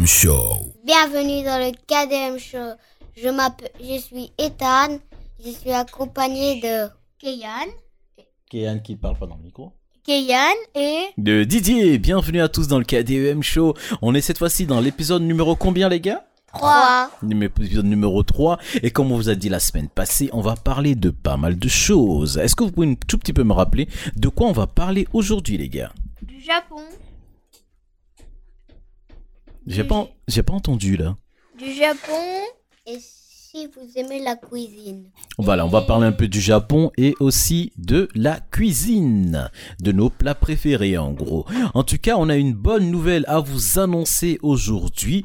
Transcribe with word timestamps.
KDM 0.00 0.06
Show. 0.06 0.74
Bienvenue 0.82 1.44
dans 1.44 1.58
le 1.58 1.72
KDM 1.72 2.38
Show. 2.38 2.72
Je 3.22 3.28
m'appelle, 3.28 3.70
je 3.78 3.98
suis 3.98 4.32
Ethan. 4.38 4.98
Je 5.44 5.50
suis 5.50 5.72
accompagné 5.72 6.58
de 6.62 6.88
Keyan. 7.18 7.70
Kéan 8.50 8.78
qui 8.78 8.96
parle 8.96 9.18
pas 9.18 9.26
dans 9.26 9.36
le 9.36 9.42
micro. 9.42 9.72
Keyan 10.02 10.54
et 10.74 11.08
De 11.18 11.44
Didier, 11.44 11.98
bienvenue 11.98 12.40
à 12.40 12.48
tous 12.48 12.66
dans 12.66 12.78
le 12.78 12.84
KDEM 12.84 13.42
Show. 13.42 13.74
On 14.00 14.14
est 14.14 14.22
cette 14.22 14.38
fois-ci 14.38 14.64
dans 14.64 14.80
l'épisode 14.80 15.22
numéro 15.22 15.54
combien 15.54 15.90
les 15.90 16.00
gars? 16.00 16.24
3. 16.54 17.10
Épisode 17.42 17.84
numéro 17.84 18.22
3. 18.22 18.58
Et 18.82 18.90
comme 18.90 19.12
on 19.12 19.16
vous 19.16 19.28
a 19.28 19.34
dit 19.34 19.50
la 19.50 19.60
semaine 19.60 19.88
passée, 19.88 20.30
on 20.32 20.40
va 20.40 20.56
parler 20.56 20.94
de 20.94 21.10
pas 21.10 21.36
mal 21.36 21.58
de 21.58 21.68
choses. 21.68 22.38
Est-ce 22.38 22.56
que 22.56 22.64
vous 22.64 22.72
pouvez 22.72 22.88
un 22.88 22.94
tout 22.94 23.18
petit 23.18 23.34
peu 23.34 23.44
me 23.44 23.52
rappeler 23.52 23.86
de 24.16 24.28
quoi 24.28 24.46
on 24.48 24.52
va 24.52 24.66
parler 24.66 25.06
aujourd'hui 25.12 25.58
les 25.58 25.68
gars? 25.68 25.92
Du 26.22 26.40
Japon. 26.40 26.80
J'ai 29.70 29.84
pas, 29.84 30.08
j'ai 30.26 30.42
pas 30.42 30.54
entendu 30.54 30.96
là. 30.96 31.16
Du 31.56 31.72
Japon. 31.72 32.42
Et 32.88 32.98
si 32.98 33.66
vous 33.66 33.88
aimez 33.94 34.20
la 34.20 34.34
cuisine 34.34 35.04
Voilà, 35.38 35.64
on 35.64 35.68
va 35.68 35.82
parler 35.82 36.08
un 36.08 36.12
peu 36.12 36.26
du 36.26 36.40
Japon 36.40 36.90
et 36.96 37.14
aussi 37.20 37.72
de 37.76 38.08
la 38.16 38.40
cuisine, 38.40 39.48
de 39.80 39.92
nos 39.92 40.10
plats 40.10 40.34
préférés 40.34 40.98
en 40.98 41.12
gros. 41.12 41.46
En 41.74 41.84
tout 41.84 41.98
cas, 41.98 42.16
on 42.18 42.28
a 42.28 42.34
une 42.34 42.52
bonne 42.52 42.90
nouvelle 42.90 43.24
à 43.28 43.38
vous 43.38 43.78
annoncer 43.78 44.40
aujourd'hui. 44.42 45.24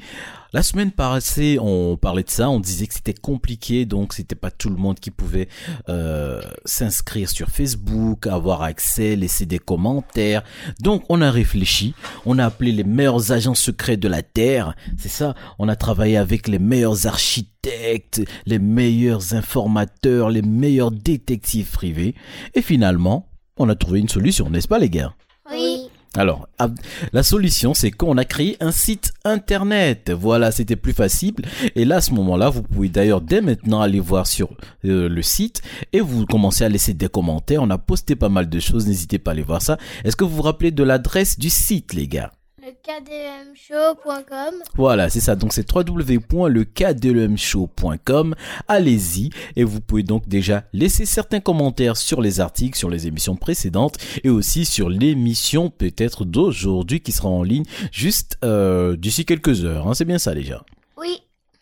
La 0.56 0.64
semaine 0.64 0.92
passée, 0.92 1.58
on 1.60 1.98
parlait 1.98 2.24
de 2.24 2.30
ça, 2.30 2.50
on 2.50 2.62
disait 2.62 2.88
que 2.88 2.94
c'était 2.94 3.14
compliqué, 3.14 3.86
donc 3.86 4.14
c'était 4.14 4.36
pas 4.36 4.52
tout 4.52 4.70
le 4.70 4.78
monde 4.78 4.98
qui 5.02 5.12
pouvait 5.12 5.50
euh, 5.90 6.42
s'inscrire 6.64 7.30
sur 7.30 7.50
Facebook, 7.50 8.26
avoir 8.26 8.62
accès, 8.62 9.18
laisser 9.18 9.46
des 9.46 9.60
commentaires. 9.60 10.46
Donc 10.80 11.04
on 11.10 11.22
a 11.22 11.30
réfléchi, 11.30 11.94
on 12.26 12.40
a 12.40 12.46
appelé 12.46 12.72
les 12.72 12.86
meilleurs 12.86 13.34
agents 13.34 13.54
secrets 13.54 13.98
de 13.98 14.08
la 14.08 14.24
Terre, 14.24 14.78
c'est 14.98 15.10
ça, 15.10 15.36
on 15.60 15.68
a 15.68 15.76
travaillé 15.76 16.16
avec 16.16 16.48
les 16.48 16.58
meilleurs 16.58 17.06
architectes, 17.06 18.22
les 18.46 18.60
meilleurs 18.60 19.34
informateurs, 19.34 20.30
les 20.30 20.42
meilleurs 20.42 20.92
détectives 20.92 21.72
privés, 21.72 22.16
et 22.54 22.62
finalement, 22.62 23.28
on 23.58 23.68
a 23.68 23.76
trouvé 23.76 24.00
une 24.00 24.08
solution, 24.08 24.50
n'est-ce 24.50 24.70
pas 24.70 24.80
les 24.80 24.90
gars? 24.90 25.16
Oui. 25.52 25.85
Alors, 26.18 26.48
ah, 26.60 26.70
la 27.14 27.24
solution, 27.24 27.74
c'est 27.74 27.92
qu'on 27.92 28.18
a 28.18 28.26
créé 28.26 28.58
un 28.60 28.72
site 28.72 29.14
internet. 29.26 30.12
Voilà, 30.12 30.52
c'était 30.52 30.76
plus 30.76 30.94
facile. 30.94 31.36
Et 31.76 31.86
là, 31.86 31.98
à 31.98 32.02
ce 32.02 32.12
moment-là, 32.14 32.50
vous 32.50 32.64
pouvez 32.64 32.90
d'ailleurs 32.90 33.22
dès 33.22 33.42
maintenant 33.42 33.82
aller 33.82 34.00
voir 34.00 34.28
sur 34.28 34.50
euh, 34.86 35.10
le 35.10 35.22
site 35.22 35.62
et 35.94 36.00
vous 36.00 36.26
commencez 36.26 36.64
à 36.64 36.70
laisser 36.70 36.94
des 36.94 37.10
commentaires. 37.10 37.62
On 37.64 37.70
a 37.70 37.78
posté 37.78 38.16
pas 38.16 38.30
mal 38.30 38.50
de 38.50 38.60
choses, 38.60 38.88
n'hésitez 38.88 39.20
pas 39.20 39.32
à 39.32 39.34
aller 39.34 39.44
voir 39.44 39.62
ça. 39.62 39.78
Est-ce 40.04 40.16
que 40.16 40.24
vous 40.24 40.36
vous 40.36 40.42
rappelez 40.42 40.72
de 40.72 40.84
l'adresse 40.84 41.38
du 41.38 41.50
site, 41.50 41.94
les 41.94 42.08
gars? 42.08 42.32
Le 42.66 42.72
kdmshow.com. 42.72 44.56
voilà, 44.76 45.10
c'est 45.12 45.20
ça. 45.20 45.36
Donc 45.36 45.54
c'est 45.54 45.72
www.lecadlemshow.com. 45.72 48.34
Allez-y 48.68 49.30
et 49.56 49.64
vous 49.64 49.82
pouvez 49.82 50.02
donc 50.02 50.28
déjà 50.28 50.64
laisser 50.74 51.06
certains 51.06 51.42
commentaires 51.42 51.96
sur 51.96 52.22
les 52.22 52.40
articles, 52.40 52.76
sur 52.76 52.90
les 52.90 53.06
émissions 53.06 53.36
précédentes 53.36 54.00
et 54.24 54.32
aussi 54.32 54.66
sur 54.66 54.90
l'émission 54.90 55.70
peut-être 55.70 56.26
d'aujourd'hui 56.26 57.02
qui 57.02 57.12
sera 57.12 57.30
en 57.30 57.44
ligne 57.44 57.66
juste 57.92 58.40
euh, 58.44 58.96
d'ici 58.96 59.26
quelques 59.26 59.64
heures. 59.64 59.88
hein. 59.88 59.94
C'est 59.94 60.06
bien 60.06 60.18
ça 60.18 60.34
déjà. 60.34 60.66
Oui. 60.98 61.22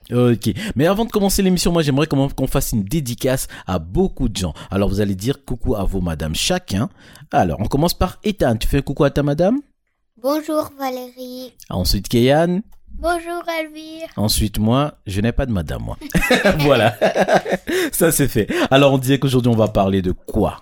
Ok, 0.09 0.53
mais 0.77 0.87
avant 0.87 1.03
de 1.03 1.11
commencer 1.11 1.41
l'émission, 1.41 1.73
moi 1.73 1.81
j'aimerais 1.81 2.07
qu'on 2.07 2.29
qu'on 2.29 2.47
fasse 2.47 2.71
une 2.71 2.85
dédicace 2.85 3.49
à 3.67 3.77
beaucoup 3.77 4.29
de 4.29 4.37
gens. 4.37 4.53
Alors 4.71 4.87
vous 4.87 5.01
allez 5.01 5.15
dire 5.15 5.43
coucou 5.43 5.75
à 5.75 5.83
vos 5.83 5.99
madames 5.99 6.35
chacun. 6.35 6.87
Alors 7.31 7.59
on 7.59 7.65
commence 7.65 7.93
par 7.93 8.19
Ethan, 8.23 8.55
tu 8.55 8.69
fais 8.69 8.77
un 8.77 8.81
coucou 8.81 9.03
à 9.03 9.09
ta 9.09 9.21
madame? 9.21 9.59
Bonjour 10.23 10.71
Valérie. 10.79 11.53
Ensuite 11.69 12.07
Kéyan. 12.07 12.61
Bonjour 12.93 13.43
Elvire. 13.59 14.07
Ensuite, 14.15 14.57
moi, 14.57 14.93
je 15.05 15.19
n'ai 15.19 15.33
pas 15.33 15.45
de 15.45 15.51
madame, 15.51 15.83
moi. 15.83 15.97
voilà. 16.59 16.97
Ça, 17.91 18.09
c'est 18.09 18.29
fait. 18.29 18.47
Alors, 18.71 18.93
on 18.93 18.97
disait 18.97 19.19
qu'aujourd'hui, 19.19 19.51
on 19.51 19.57
va 19.57 19.67
parler 19.67 20.01
de 20.01 20.13
quoi? 20.13 20.61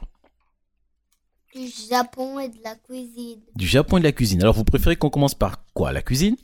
Du 1.53 1.67
Japon 1.91 2.39
et 2.39 2.49
de 2.49 2.57
la 2.63 2.73
cuisine. 2.73 3.41
Du 3.55 3.67
Japon 3.67 3.97
et 3.97 3.99
de 3.99 4.05
la 4.05 4.11
cuisine. 4.11 4.41
Alors, 4.41 4.55
vous 4.55 4.63
préférez 4.63 4.95
qu'on 4.95 5.11
commence 5.11 5.35
par 5.35 5.63
quoi? 5.75 5.91
La 5.91 6.01
cuisine? 6.01 6.37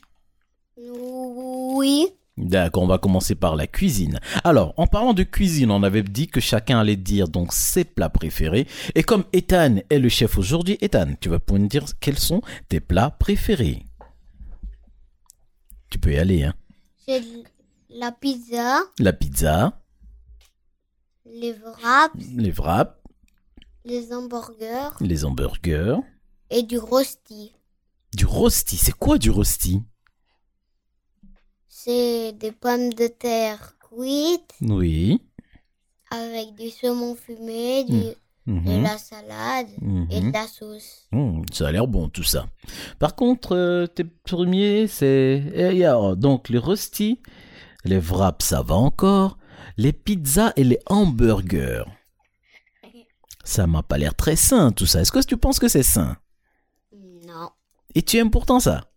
Oui. 0.77 2.09
D'accord, 2.37 2.83
on 2.83 2.87
va 2.87 2.99
commencer 2.99 3.33
par 3.33 3.55
la 3.55 3.65
cuisine. 3.65 4.19
Alors, 4.43 4.73
en 4.77 4.85
parlant 4.85 5.13
de 5.13 5.23
cuisine, 5.23 5.71
on 5.71 5.81
avait 5.81 6.03
dit 6.03 6.27
que 6.27 6.39
chacun 6.39 6.79
allait 6.79 6.95
dire 6.95 7.27
donc 7.29 7.51
ses 7.51 7.83
plats 7.83 8.09
préférés. 8.09 8.67
Et 8.93 9.01
comme 9.01 9.23
Ethan 9.33 9.77
est 9.89 9.97
le 9.97 10.07
chef 10.09 10.37
aujourd'hui, 10.37 10.77
Ethan, 10.81 11.15
tu 11.19 11.29
vas 11.29 11.39
pouvoir 11.39 11.61
nous 11.63 11.67
dire 11.67 11.85
quels 11.99 12.19
sont 12.19 12.41
tes 12.69 12.79
plats 12.79 13.09
préférés 13.09 13.83
Tu 15.89 15.97
peux 15.97 16.13
y 16.13 16.17
aller, 16.17 16.43
hein. 16.43 16.53
J'ai 17.07 17.21
de 17.21 17.43
la 17.89 18.11
pizza, 18.11 18.81
La 18.99 19.13
pizza, 19.13 19.81
les 21.25 21.53
wraps, 21.53 22.13
les 22.35 22.51
wraps, 22.51 22.93
les 23.85 24.13
hamburgers 24.13 24.91
les 24.99 25.25
hamburgers, 25.25 25.97
et 26.51 26.61
du 26.63 26.77
rosti. 26.77 27.53
du 28.15 28.25
rosti. 28.25 28.77
C'est 28.77 28.91
quoi 28.93 29.17
du 29.17 29.29
rosti? 29.31 29.81
C'est 31.87 32.33
des 32.33 32.51
pommes 32.51 32.93
de 32.93 33.07
terre 33.07 33.75
cuites 33.79 34.51
Oui. 34.59 35.21
avec 36.11 36.53
du 36.55 36.69
saumon 36.69 37.15
fumé, 37.15 37.85
du, 37.85 38.01
Mhm. 38.45 38.65
de 38.65 38.83
la 38.83 38.97
salade 38.97 39.67
et 40.09 40.19
Mhm. 40.21 40.27
de 40.31 40.33
la 40.33 40.47
sauce. 40.47 41.07
Mmh, 41.13 41.43
ça 41.53 41.67
a 41.67 41.71
l'air 41.71 41.87
bon 41.87 42.09
tout 42.09 42.23
ça. 42.23 42.47
Par 42.99 43.15
contre, 43.15 43.55
euh, 43.55 43.87
tes 43.87 44.03
premiers, 44.03 44.87
c'est... 44.87 45.41
eh, 45.53 45.85
a, 45.85 45.97
oh, 45.97 46.15
donc 46.17 46.49
les 46.49 46.57
rostis, 46.57 47.21
les 47.85 47.99
wraps, 47.99 48.45
ça 48.45 48.61
va 48.61 48.75
encore. 48.75 49.37
Les 49.77 49.93
pizzas 49.93 50.51
et 50.57 50.65
les 50.65 50.79
hamburgers. 50.87 51.85
Ça 53.45 53.65
m'a 53.65 53.81
pas 53.83 53.97
l'air 53.97 54.13
très 54.13 54.35
sain 54.35 54.73
tout 54.73 54.85
ça. 54.85 54.99
Est-ce 55.01 55.11
que 55.13 55.23
tu 55.23 55.37
penses 55.37 55.59
que 55.59 55.69
c'est 55.69 55.83
sain? 55.83 56.17
Non. 57.25 57.49
Et 57.95 58.01
tu 58.01 58.17
aimes 58.17 58.29
pourtant 58.31 58.59
ça? 58.59 58.91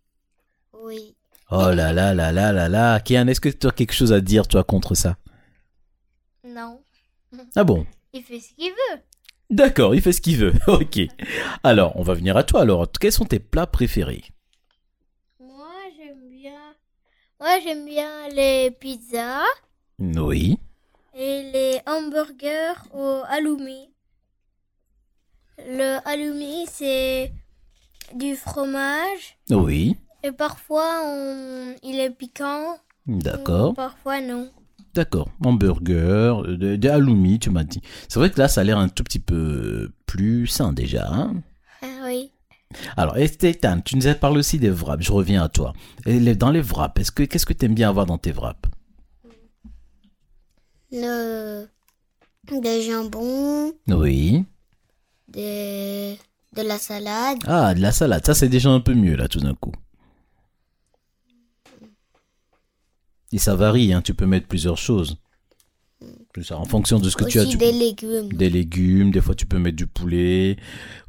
Oui. 0.73 1.15
Oh 1.51 1.71
là 1.73 1.93
là 1.93 2.15
là 2.15 2.31
là 2.33 2.53
là 2.53 2.69
là. 2.69 3.01
Kian, 3.01 3.27
est-ce 3.27 3.41
que 3.41 3.49
tu 3.49 3.67
as 3.67 3.73
quelque 3.73 3.93
chose 3.93 4.13
à 4.13 4.21
dire 4.21 4.47
toi 4.47 4.63
contre 4.65 4.95
ça? 4.95 5.17
Non. 6.45 6.81
Ah 7.57 7.65
bon? 7.65 7.87
Il 8.13 8.23
fait 8.23 8.41
ce 8.41 8.55
qu'il 8.55 8.71
veut. 8.71 9.01
D'accord, 9.51 9.95
il 9.95 10.01
fait 10.03 10.13
ce 10.13 10.21
qu'il 10.21 10.37
veut. 10.37 10.53
ok. 10.69 11.01
Alors, 11.65 11.97
on 11.97 12.03
va 12.03 12.15
venir 12.15 12.37
à 12.37 12.45
toi 12.45 12.63
alors. 12.63 12.87
Quels 13.01 13.13
sont 13.13 13.25
tes 13.25 13.41
plats 13.41 13.67
préférés? 13.67 14.23
Moi, 15.41 15.75
j'aime 15.97 16.29
bien. 16.31 16.61
Moi, 17.41 17.59
j'aime 17.65 17.85
bien 17.85 18.29
les 18.29 18.71
pizzas 18.71 19.43
Oui. 19.99 20.59
et 21.15 21.51
les 21.53 21.81
hamburgers 21.87 22.75
au 22.93 23.23
halloumi. 23.29 23.91
Le 25.67 25.99
halloumi, 26.09 26.67
c'est 26.71 27.33
du 28.15 28.37
fromage. 28.37 29.37
Oui. 29.51 29.97
Et 30.23 30.33
parfois, 30.33 31.03
on... 31.07 31.75
il 31.83 31.99
est 31.99 32.11
piquant. 32.11 32.77
D'accord. 33.07 33.75
Parfois, 33.75 34.21
non. 34.21 34.51
D'accord, 34.93 35.29
hamburger, 35.45 36.43
euh, 36.45 36.57
de, 36.57 36.77
de 36.77 36.89
halloumi, 36.89 37.39
tu 37.39 37.51
m'as 37.51 37.63
dit. 37.65 37.81
C'est 38.09 38.19
vrai 38.19 38.31
que 38.31 38.39
là, 38.41 38.49
ça 38.49 38.61
a 38.61 38.65
l'air 38.65 38.77
un 38.79 38.89
tout 38.89 39.05
petit 39.05 39.21
peu 39.21 39.91
plus 40.07 40.47
sain 40.49 40.73
déjà. 40.73 41.09
Hein 41.13 41.37
Ah 41.83 42.03
oui. 42.05 42.33
Alors, 42.97 43.17
Estétan, 43.17 43.81
tu 43.81 43.97
nous 43.97 44.07
as 44.09 44.15
parlé 44.15 44.39
aussi 44.39 44.59
des 44.59 44.71
wraps. 44.71 45.05
Je 45.05 45.13
reviens 45.13 45.43
à 45.45 45.49
toi. 45.49 45.73
Et 46.07 46.19
dans 46.35 46.51
les 46.51 46.61
wraps, 46.61 47.01
est-ce 47.01 47.13
que 47.13 47.23
qu'est-ce 47.23 47.47
que 47.47 47.53
tu 47.53 47.67
aimes 47.67 47.75
bien 47.75 47.89
avoir 47.89 48.07
dans 48.07 48.19
tes 48.19 48.33
wraps? 48.33 48.69
Le... 50.93 51.67
Des 52.51 52.83
jambons, 52.83 53.73
Oui. 53.87 54.45
des... 55.29 56.19
de 56.57 56.63
la 56.63 56.79
salade, 56.79 57.39
Ah, 57.47 57.75
de 57.75 57.81
la 57.81 57.93
salade. 57.93 58.27
Ça, 58.27 58.35
c'est 58.35 58.49
déjà 58.49 58.71
un 58.71 58.81
peu 58.81 58.95
mieux 58.95 59.15
là, 59.15 59.29
tout 59.29 59.39
d'un 59.39 59.55
coup. 59.55 59.73
Et 63.33 63.39
ça 63.39 63.55
varie, 63.55 63.93
hein. 63.93 64.03
Tu 64.03 64.15
peux 64.15 64.27
mettre 64.27 64.49
plusieurs 64.49 64.79
choses. 64.79 65.21
Tout 66.33 66.45
ça, 66.45 66.59
en 66.59 66.65
fonction 66.65 67.01
de 67.01 67.11
ce 67.11 67.17
que 67.17 67.25
tu 67.25 67.41
as. 67.41 67.45
tu 67.45 67.57
des 67.57 67.73
légumes. 67.73 68.33
Des 68.33 68.51
légumes, 68.51 69.11
des 69.11 69.21
fois 69.21 69.35
tu 69.35 69.47
peux 69.47 69.59
mettre 69.59 69.77
du 69.77 69.87
poulet, 69.87 70.57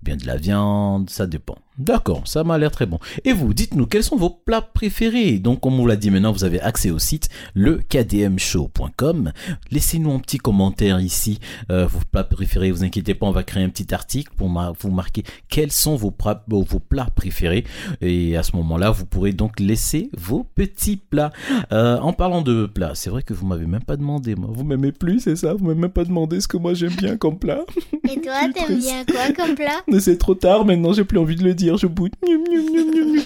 ou 0.01 0.05
bien 0.05 0.15
de 0.15 0.25
la 0.25 0.37
viande, 0.37 1.09
ça 1.09 1.27
dépend. 1.27 1.57
D'accord, 1.81 2.27
ça 2.27 2.43
m'a 2.43 2.59
l'air 2.59 2.69
très 2.69 2.85
bon. 2.85 2.99
Et 3.25 3.33
vous, 3.33 3.55
dites-nous, 3.55 3.87
quels 3.87 4.03
sont 4.03 4.15
vos 4.15 4.29
plats 4.29 4.61
préférés? 4.61 5.39
Donc, 5.39 5.61
comme 5.61 5.73
on 5.75 5.77
vous 5.77 5.87
l'a 5.87 5.95
dit 5.95 6.11
maintenant, 6.11 6.31
vous 6.31 6.43
avez 6.43 6.61
accès 6.61 6.91
au 6.91 6.99
site 6.99 7.29
lekdmshow.com. 7.55 9.31
Laissez-nous 9.71 10.11
un 10.11 10.19
petit 10.19 10.37
commentaire 10.37 10.99
ici, 10.99 11.39
euh, 11.71 11.87
vos 11.87 12.01
plats 12.11 12.23
préférés. 12.23 12.71
Vous 12.71 12.83
inquiétez 12.83 13.15
pas, 13.15 13.25
on 13.25 13.31
va 13.31 13.43
créer 13.43 13.63
un 13.63 13.69
petit 13.69 13.93
article 13.95 14.31
pour 14.37 14.49
vous 14.79 14.91
marquer 14.91 15.23
quels 15.49 15.71
sont 15.71 15.95
vos 15.95 16.13
vos 16.47 16.79
plats 16.79 17.09
préférés. 17.15 17.65
Et 18.01 18.37
à 18.37 18.43
ce 18.43 18.55
moment-là, 18.57 18.91
vous 18.91 19.07
pourrez 19.07 19.31
donc 19.31 19.59
laisser 19.59 20.11
vos 20.15 20.43
petits 20.43 20.97
plats. 20.97 21.31
Euh, 21.71 21.97
en 21.97 22.13
parlant 22.13 22.43
de 22.43 22.67
plats, 22.67 22.93
c'est 22.93 23.09
vrai 23.09 23.23
que 23.23 23.33
vous 23.33 23.47
m'avez 23.47 23.65
même 23.65 23.83
pas 23.83 23.97
demandé, 23.97 24.35
moi. 24.35 24.49
Vous 24.53 24.63
m'aimez 24.63 24.91
plus, 24.91 25.10
c'est 25.19 25.35
ça 25.35 25.53
Vous 25.53 25.65
m'avez 25.65 25.79
même 25.79 25.91
pas 25.91 26.03
demandé 26.05 26.39
ce 26.39 26.47
que 26.47 26.57
moi 26.57 26.73
j'aime 26.73 26.95
bien 26.95 27.17
comme 27.17 27.37
plat. 27.37 27.65
Et 28.09 28.19
toi, 28.21 28.33
t'aimes 28.53 28.79
bien 28.79 29.05
quoi 29.05 29.33
comme 29.35 29.55
plat 29.55 29.81
Mais 29.87 29.99
c'est 29.99 30.17
trop 30.17 30.35
tard 30.35 30.65
maintenant, 30.65 30.93
j'ai 30.93 31.03
plus 31.03 31.17
envie 31.17 31.35
de 31.35 31.43
le 31.43 31.53
dire, 31.53 31.77
je 31.77 31.87
gnoum. 31.87 32.09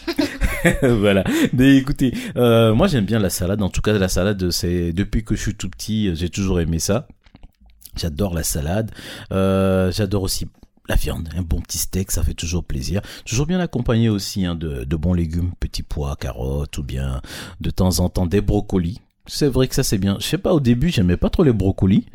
voilà. 0.99 1.23
Mais 1.53 1.77
écoutez, 1.77 2.13
euh, 2.37 2.73
moi 2.73 2.87
j'aime 2.87 3.05
bien 3.05 3.19
la 3.19 3.29
salade. 3.29 3.61
En 3.61 3.69
tout 3.69 3.81
cas, 3.81 3.93
la 3.93 4.07
salade, 4.07 4.51
c'est 4.51 4.93
depuis 4.93 5.23
que 5.23 5.35
je 5.35 5.41
suis 5.41 5.55
tout 5.55 5.69
petit, 5.69 6.15
j'ai 6.15 6.29
toujours 6.29 6.59
aimé 6.59 6.79
ça. 6.79 7.07
J'adore 7.95 8.33
la 8.33 8.43
salade. 8.43 8.91
Euh, 9.31 9.91
J'adore 9.91 10.23
aussi 10.23 10.47
la 10.87 10.95
viande, 10.95 11.29
un 11.35 11.41
bon 11.41 11.61
petit 11.61 11.77
steak, 11.77 12.11
ça 12.11 12.23
fait 12.23 12.33
toujours 12.33 12.63
plaisir. 12.63 13.01
Toujours 13.25 13.47
bien 13.47 13.59
accompagné 13.59 14.09
aussi 14.09 14.45
hein, 14.45 14.55
de, 14.55 14.83
de 14.83 14.95
bons 14.95 15.13
légumes, 15.13 15.51
petits 15.59 15.83
pois, 15.83 16.15
carottes 16.15 16.77
ou 16.77 16.83
bien 16.83 17.21
de 17.61 17.71
temps 17.71 17.99
en 17.99 18.09
temps 18.09 18.25
des 18.27 18.41
brocolis. 18.41 18.99
C'est 19.27 19.47
vrai 19.47 19.67
que 19.67 19.75
ça 19.75 19.83
c'est 19.83 19.97
bien. 19.97 20.17
Je 20.19 20.25
sais 20.25 20.37
pas, 20.37 20.53
au 20.53 20.59
début 20.59 20.89
j'aimais 20.89 21.17
pas 21.17 21.29
trop 21.29 21.43
les 21.43 21.53
brocolis, 21.53 22.05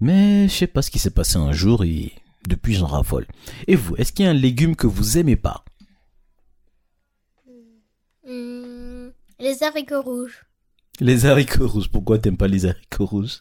mais 0.00 0.48
je 0.48 0.54
sais 0.54 0.66
pas 0.66 0.82
ce 0.82 0.90
qui 0.90 0.98
s'est 0.98 1.10
passé 1.10 1.36
un 1.36 1.52
jour 1.52 1.84
et 1.84 2.12
depuis 2.48 2.74
j'en 2.74 2.86
raffole. 2.86 3.26
Et 3.66 3.76
vous, 3.76 3.94
est-ce 3.96 4.12
qu'il 4.12 4.24
y 4.24 4.28
a 4.28 4.30
un 4.30 4.34
légume 4.34 4.76
que 4.76 4.86
vous 4.86 5.18
aimez 5.18 5.36
pas? 5.36 5.64
Hmm, 8.26 9.08
les 9.38 9.62
haricots 9.62 10.02
rouges. 10.02 10.44
Les 11.00 11.26
haricots 11.26 11.68
rouges. 11.68 11.90
Pourquoi 11.90 12.18
t'aimes 12.18 12.36
pas 12.36 12.48
les 12.48 12.66
haricots 12.66 13.06
rouges? 13.06 13.40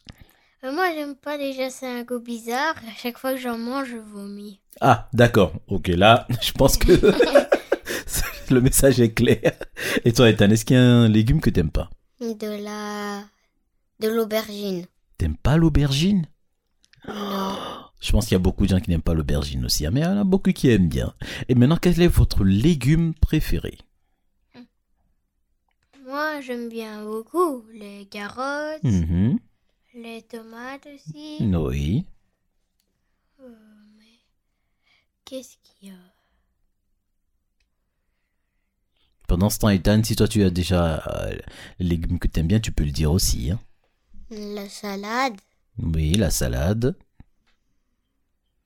Euh, 0.63 0.71
moi, 0.71 0.89
j'aime 0.93 1.15
pas 1.15 1.37
déjà, 1.37 1.69
c'est 1.69 1.87
un 1.87 2.03
goût 2.03 2.19
bizarre. 2.19 2.75
À 2.87 2.95
chaque 3.01 3.17
fois 3.17 3.33
que 3.33 3.39
j'en 3.39 3.57
mange, 3.57 3.89
je 3.89 3.97
vomis. 3.97 4.59
Ah, 4.79 5.09
d'accord. 5.13 5.53
Ok, 5.67 5.87
là, 5.87 6.27
je 6.41 6.51
pense 6.51 6.77
que 6.77 6.91
le 8.51 8.61
message 8.61 8.99
est 8.99 9.13
clair. 9.13 9.53
Et 10.05 10.13
toi, 10.13 10.29
Ethan, 10.29 10.49
est-ce 10.49 10.65
qu'il 10.65 10.75
y 10.75 10.79
a 10.79 10.83
un 10.83 11.07
légume 11.07 11.41
que 11.41 11.49
t'aimes 11.49 11.71
pas? 11.71 11.89
De 12.21 12.63
la... 12.63 13.23
De 13.99 14.07
l'aubergine. 14.07 14.85
T'aimes 15.17 15.37
pas 15.37 15.57
l'aubergine? 15.57 16.25
Non. 17.07 17.57
Je 17.99 18.11
pense 18.11 18.25
qu'il 18.25 18.33
y 18.33 18.35
a 18.35 18.39
beaucoup 18.39 18.63
de 18.65 18.69
gens 18.69 18.79
qui 18.79 18.89
n'aiment 18.89 19.01
pas 19.01 19.13
l'aubergine 19.13 19.65
aussi, 19.65 19.85
hein, 19.85 19.91
mais 19.91 20.01
il 20.01 20.03
y 20.03 20.07
en 20.07 20.17
a 20.17 20.23
beaucoup 20.23 20.51
qui 20.51 20.69
aiment 20.69 20.87
bien. 20.87 21.13
Et 21.49 21.55
maintenant, 21.55 21.77
quel 21.77 21.99
est 22.01 22.07
votre 22.07 22.43
légume 22.43 23.13
préféré? 23.15 23.77
Moi, 26.05 26.41
j'aime 26.41 26.67
bien 26.69 27.03
beaucoup 27.05 27.63
les 27.73 28.05
carottes, 28.07 28.83
Mhm. 28.83 29.39
les 29.95 30.21
tomates 30.23 30.87
aussi. 30.87 31.37
Oui. 31.41 32.05
Euh, 33.39 33.49
mais 33.99 34.19
qu'est-ce 35.25 35.57
qu'il 35.63 35.89
y 35.89 35.91
a? 35.91 36.10
Pendant 39.31 39.49
ce 39.49 39.59
temps, 39.59 39.69
Ethan, 39.69 40.03
si 40.03 40.17
toi 40.17 40.27
tu 40.27 40.43
as 40.43 40.49
déjà 40.49 41.01
euh, 41.07 41.33
les 41.79 41.85
légumes 41.91 42.19
que 42.19 42.27
t'aimes 42.27 42.47
bien, 42.47 42.59
tu 42.59 42.73
peux 42.73 42.83
le 42.83 42.91
dire 42.91 43.13
aussi. 43.13 43.49
Hein. 43.49 43.61
La 44.29 44.67
salade. 44.67 45.35
Oui, 45.81 46.15
la 46.15 46.29
salade, 46.29 46.97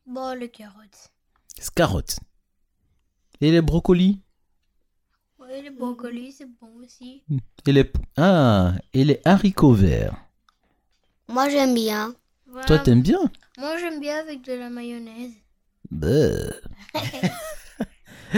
Bon, 0.07 0.35
les 0.35 0.49
carottes. 0.49 1.11
les 1.59 1.65
carottes. 1.75 2.19
Et 3.41 3.51
les 3.51 3.61
brocolis? 3.61 4.23
Oui, 5.37 5.61
les 5.61 5.69
brocolis, 5.69 6.31
c'est 6.31 6.47
bon 6.59 6.83
aussi. 6.83 7.21
et 7.67 7.71
les, 7.71 7.91
ah, 8.17 8.73
et 8.91 9.05
les 9.05 9.21
haricots 9.23 9.73
verts. 9.73 10.15
Moi, 11.27 11.47
j'aime 11.47 11.75
bien. 11.75 12.15
Voilà. 12.47 12.65
Toi, 12.65 12.79
t'aimes 12.79 13.03
bien? 13.03 13.19
Moi, 13.59 13.77
j'aime 13.77 13.99
bien 13.99 14.17
avec 14.17 14.41
de 14.41 14.53
la 14.53 14.71
mayonnaise. 14.71 15.33
Bah. 15.91 16.07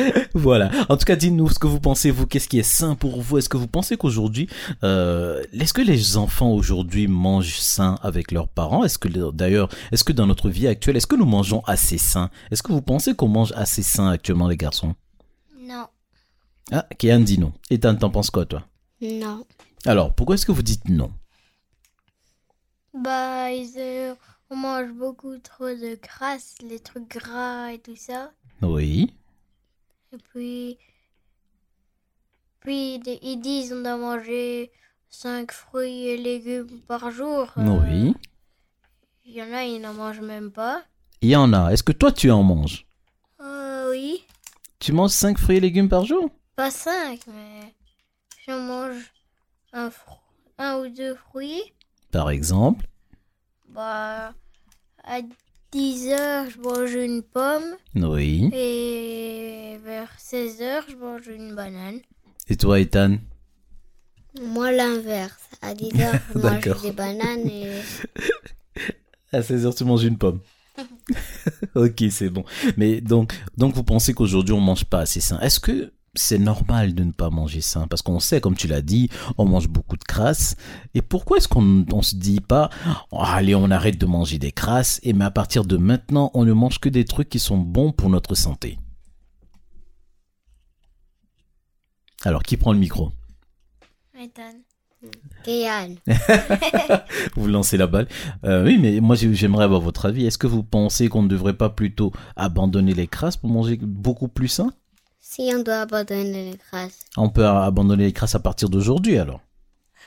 voilà. 0.34 0.72
En 0.90 0.98
tout 0.98 1.06
cas, 1.06 1.16
dites-nous 1.16 1.50
ce 1.50 1.60
que 1.60 1.68
vous 1.68 1.80
pensez, 1.80 2.12
vous. 2.12 2.26
Qu'est-ce 2.28 2.48
qui 2.48 2.60
est 2.60 2.64
sain 2.64 2.96
pour 2.96 3.22
vous? 3.22 3.38
Est-ce 3.38 3.50
que 3.50 3.58
vous 3.58 3.68
pensez 3.68 3.98
qu'aujourd'hui, 3.98 4.48
euh, 4.84 5.44
est-ce 5.54 5.74
que 5.74 5.82
les 5.82 6.18
enfants 6.18 6.52
aujourd'hui 6.52 7.08
mangent 7.08 7.60
sain 7.60 7.98
avec 8.02 8.32
leurs 8.32 8.48
parents? 8.48 8.84
Est-ce 8.84 8.98
que 8.98 9.08
d'ailleurs, 9.32 9.70
est-ce 9.92 10.04
que 10.04 10.14
dans 10.14 10.28
notre 10.28 10.50
vie 10.50 10.68
actuelle, 10.68 10.98
est-ce 10.98 11.08
que 11.08 11.16
nous 11.16 11.26
mangeons 11.26 11.62
assez 11.66 11.98
sain? 11.98 12.30
Est-ce 12.52 12.64
que 12.64 12.72
vous 12.72 12.82
pensez 12.82 13.16
qu'on 13.16 13.28
mange 13.28 13.54
assez 13.56 13.84
sain 13.84 14.10
actuellement, 14.10 14.48
les 14.48 14.58
garçons? 14.58 14.96
Non. 15.60 15.88
Ah, 16.72 16.86
Kéan 16.98 17.22
dit 17.22 17.40
non. 17.40 17.54
Ethan, 17.70 17.96
t'en 17.96 18.10
penses 18.10 18.30
quoi, 18.30 18.46
toi? 18.46 18.64
Non. 19.02 19.46
Alors, 19.86 20.14
pourquoi 20.14 20.36
est-ce 20.36 20.46
que 20.46 20.52
vous 20.52 20.64
dites 20.64 20.90
non? 20.90 21.12
Bah, 22.94 23.52
ils, 23.52 23.74
euh, 23.78 24.16
on 24.50 24.56
mange 24.56 24.92
beaucoup 24.94 25.38
trop 25.38 25.70
de 25.70 25.96
crasse, 25.96 26.56
les 26.68 26.80
trucs 26.80 27.10
gras 27.10 27.72
et 27.72 27.80
tout 27.80 27.96
ça. 27.96 28.32
Oui. 28.62 29.14
Et 30.18 30.24
puis, 30.32 30.78
puis 32.60 32.96
ils 33.22 33.40
disent 33.40 33.72
on 33.74 33.82
doit 33.82 33.98
manger 33.98 34.72
5 35.10 35.52
fruits 35.52 36.08
et 36.08 36.18
légumes 36.18 36.82
par 36.88 37.12
jour. 37.12 37.52
Euh, 37.58 37.80
Oui. 37.84 38.16
Il 39.26 39.34
y 39.34 39.44
en 39.44 39.54
a, 39.54 39.64
ils 39.64 39.80
n'en 39.80 39.94
mangent 39.94 40.22
même 40.22 40.52
pas. 40.52 40.84
Il 41.22 41.30
y 41.30 41.36
en 41.36 41.52
a. 41.54 41.72
Est-ce 41.72 41.84
que 41.84 41.92
toi, 41.92 42.12
tu 42.12 42.32
en 42.32 42.42
manges? 42.44 42.88
Euh, 43.42 43.92
oui. 43.92 44.24
Tu 44.80 44.92
manges 44.92 45.12
5 45.12 45.38
fruits 45.38 45.58
et 45.58 45.60
légumes 45.60 45.90
par 45.90 46.06
jour? 46.06 46.30
Pas 46.56 46.72
5, 46.72 47.20
mais 47.28 47.76
j'en 48.48 48.60
mange 48.62 49.12
un, 49.74 49.92
un 50.58 50.80
ou 50.80 50.88
deux 50.90 51.14
fruits. 51.16 51.62
Par 52.12 52.30
exemple? 52.32 52.88
Bah, 53.70 54.34
à 55.04 55.22
10 55.78 56.08
heures, 56.08 56.46
je 56.50 56.60
mange 56.60 56.94
une 56.96 57.22
pomme. 57.22 57.76
Oui. 57.94 58.50
Et 58.52 59.78
vers 59.86 60.10
16 60.18 60.62
heures, 60.64 60.84
je 60.90 60.96
mange 60.96 61.28
une 61.28 61.54
banane. 61.54 62.00
Et 62.48 62.58
toi, 62.58 62.80
Ethan? 62.80 63.18
Moi, 64.42 64.72
l'inverse. 64.72 65.38
À 65.62 65.76
10 65.76 66.02
heures, 66.02 66.20
je 66.34 66.40
mange 66.40 66.82
des 66.82 66.92
bananes 66.92 67.48
et... 67.48 67.70
À 69.32 69.42
16h, 69.42 69.76
tu 69.76 69.84
manges 69.84 70.06
une 70.06 70.18
pomme. 70.18 70.40
ok, 71.76 72.06
c'est 72.10 72.32
bon. 72.32 72.44
Mais 72.76 73.00
donc, 73.00 73.34
donc 73.56 73.76
vous 73.76 73.84
pensez 73.84 74.16
qu'aujourd'hui, 74.16 74.54
on 74.54 74.62
mange 74.62 74.86
pas 74.86 75.02
assez 75.02 75.20
sain. 75.20 75.40
Est-ce 75.42 75.60
que 75.60 75.94
c'est 76.18 76.38
normal 76.40 76.94
de 76.94 77.04
ne 77.04 77.12
pas 77.12 77.30
manger 77.30 77.62
sain 77.62 77.88
Parce 77.88 78.02
qu'on 78.02 78.20
sait, 78.20 78.42
comme 78.42 78.56
tu 78.56 78.68
l'as 78.68 78.82
dit, 78.82 79.10
on 79.38 79.46
mange 79.46 79.68
beaucoup 79.70 79.98
de 79.98 80.04
crasse. 80.04 80.56
Et 80.94 81.02
pourquoi 81.02 81.38
est-ce 81.38 81.48
qu'on 81.48 81.86
on 81.94 82.02
se 82.02 82.16
dit 82.16 82.42
pas, 82.42 82.70
Oh, 83.12 83.20
allez, 83.22 83.56
on 83.56 83.72
arrête 83.72 83.98
de 83.98 84.06
manger 84.06 84.38
des 84.40 84.52
crasses, 84.52 85.00
et 85.04 85.14
mais 85.14 85.26
à 85.26 85.32
partir 85.32 85.64
de 85.66 85.78
maintenant, 85.78 86.32
on 86.34 86.44
ne 86.46 86.54
mange 86.54 86.80
que 86.80 86.90
des 86.90 87.06
trucs 87.06 87.30
qui 87.30 87.40
sont 87.40 87.58
bons 87.58 87.92
pour 87.92 88.10
notre 88.10 88.36
santé? 88.36 88.78
Alors, 92.24 92.44
qui 92.44 92.58
prend 92.58 92.74
le 92.74 92.80
micro? 92.80 93.12
Vous 97.36 97.48
lancez 97.48 97.78
la 97.78 97.86
balle. 97.88 98.08
Euh, 98.44 98.66
oui, 98.66 98.78
mais 98.80 99.00
moi 99.00 99.16
j'ai- 99.16 99.34
j'aimerais 99.36 99.64
avoir 99.66 99.80
votre 99.80 100.08
avis. 100.08 100.26
Est-ce 100.26 100.40
que 100.40 100.48
vous 100.48 100.64
pensez 100.64 101.08
qu'on 101.08 101.22
ne 101.22 101.28
devrait 101.28 101.54
pas 101.56 101.70
plutôt 101.70 102.12
abandonner 102.36 102.94
les 102.96 103.08
crasses 103.08 103.38
pour 103.38 103.50
manger 103.50 103.78
beaucoup 103.80 104.28
plus 104.28 104.48
sain? 104.48 104.72
Si 105.38 105.52
on 105.54 105.62
doit 105.62 105.82
abandonner 105.82 106.50
les 106.52 106.58
grasses. 106.58 107.02
On 107.16 107.30
peut 107.30 107.46
abandonner 107.46 108.06
les 108.06 108.12
crasses 108.12 108.34
à 108.34 108.40
partir 108.40 108.70
d'aujourd'hui 108.70 109.20
alors. 109.20 109.40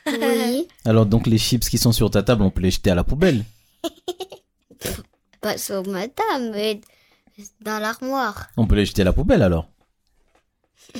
Oui. 0.04 0.66
Alors 0.84 1.06
donc 1.06 1.28
les 1.28 1.38
chips 1.38 1.68
qui 1.68 1.78
sont 1.78 1.92
sur 1.92 2.10
ta 2.10 2.24
table, 2.24 2.42
on 2.42 2.50
peut 2.50 2.62
les 2.62 2.72
jeter 2.72 2.90
à 2.90 2.96
la 2.96 3.04
poubelle. 3.04 3.44
Pas 5.40 5.56
sur 5.56 5.86
ma 5.86 6.08
table, 6.08 6.50
mais 6.52 6.80
dans 7.60 7.78
l'armoire. 7.78 8.48
On 8.56 8.66
peut 8.66 8.74
les 8.74 8.86
jeter 8.86 9.02
à 9.02 9.04
la 9.04 9.12
poubelle 9.12 9.42
alors. 9.42 9.68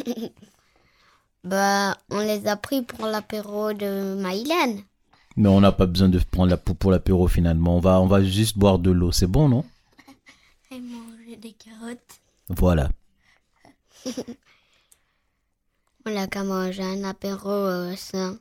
Bah, 1.43 1.97
on 2.11 2.19
les 2.21 2.47
a 2.47 2.55
pris 2.55 2.83
pour 2.83 3.07
l'apéro 3.07 3.73
de 3.73 4.15
Maïlen. 4.15 4.83
Mais 5.37 5.49
on 5.49 5.63
n'a 5.63 5.73
pas 5.73 5.87
besoin 5.87 6.11
de 6.11 6.19
prendre 6.19 6.51
la 6.51 6.59
poule 6.59 6.77
pour 6.77 6.91
l'apéro 6.91 7.29
finalement. 7.29 7.79
On 7.79 7.81
va, 7.81 7.99
on 7.99 8.07
va 8.07 8.23
juste 8.23 8.59
boire 8.59 8.79
de 8.79 8.91
l'eau. 8.91 9.11
C'est 9.11 9.27
bon, 9.27 9.49
non? 9.49 9.65
Et 10.71 10.79
manger 10.79 11.37
des 11.37 11.53
carottes. 11.53 12.21
Voilà. 12.51 12.91
On 16.07 16.17
a 16.17 16.27
qu'à 16.27 16.45
manger 16.45 16.83
un 16.83 17.05
apéro 17.05 17.51
euh, 17.51 17.95
sain. 17.97 18.39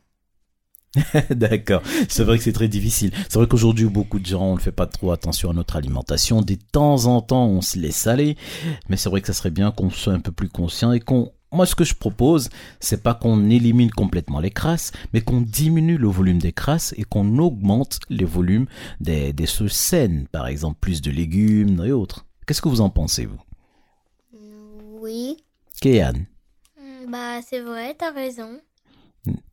D'accord. 1.30 1.82
C'est 2.08 2.24
vrai 2.24 2.38
que 2.38 2.44
c'est 2.44 2.54
très 2.54 2.68
difficile. 2.68 3.12
C'est 3.30 3.36
vrai 3.38 3.48
qu'aujourd'hui, 3.48 3.86
beaucoup 3.86 4.20
de 4.20 4.26
gens, 4.26 4.44
on 4.44 4.56
ne 4.56 4.60
fait 4.60 4.72
pas 4.72 4.88
trop 4.88 5.12
attention 5.12 5.52
à 5.52 5.54
notre 5.54 5.76
alimentation. 5.76 6.42
De 6.42 6.56
temps 6.72 7.06
en 7.06 7.22
temps, 7.22 7.46
on 7.48 7.62
se 7.62 7.78
laisse 7.78 8.08
aller. 8.08 8.38
Mais 8.88 8.98
c'est 8.98 9.10
vrai 9.10 9.22
que 9.22 9.28
ça 9.28 9.34
serait 9.34 9.52
bien 9.52 9.72
qu'on 9.72 9.90
soit 9.90 10.14
un 10.14 10.20
peu 10.20 10.32
plus 10.32 10.50
conscient 10.50 10.92
et 10.92 11.00
qu'on, 11.00 11.32
moi, 11.52 11.66
ce 11.66 11.76
que 11.76 11.84
je 11.84 11.94
propose, 11.94 12.50
c'est 12.80 13.04
pas 13.04 13.14
qu'on 13.14 13.50
élimine 13.50 13.92
complètement 13.92 14.40
les 14.40 14.52
crasses, 14.52 14.92
mais 15.14 15.22
qu'on 15.22 15.42
diminue 15.42 15.98
le 15.98 16.08
volume 16.08 16.40
des 16.40 16.54
crasses 16.54 16.94
et 16.98 17.04
qu'on 17.04 17.38
augmente 17.38 18.00
les 18.10 18.26
volumes 18.26 18.66
des, 19.00 19.34
des 19.34 19.46
choses 19.46 19.74
saines. 19.74 20.28
Par 20.32 20.48
exemple, 20.48 20.78
plus 20.80 21.02
de 21.02 21.12
légumes 21.12 21.84
et 21.86 21.92
autres. 21.92 22.26
Qu'est-ce 22.48 22.62
que 22.62 22.70
vous 22.70 22.82
en 22.82 22.90
pensez, 22.90 23.26
vous? 23.26 23.40
Oui. 25.02 25.38
Kéan, 25.82 26.26
Hmm, 26.78 27.10
Bah, 27.12 27.42
c'est 27.42 27.62
vrai, 27.62 27.96
t'as 27.96 28.12
raison. 28.12 28.60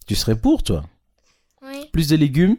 tu 0.07 0.15
serais 0.15 0.39
pour, 0.41 0.63
toi? 0.63 0.85
Oui. 1.63 1.89
Plus 1.93 2.09
de 2.09 2.17
légumes? 2.17 2.57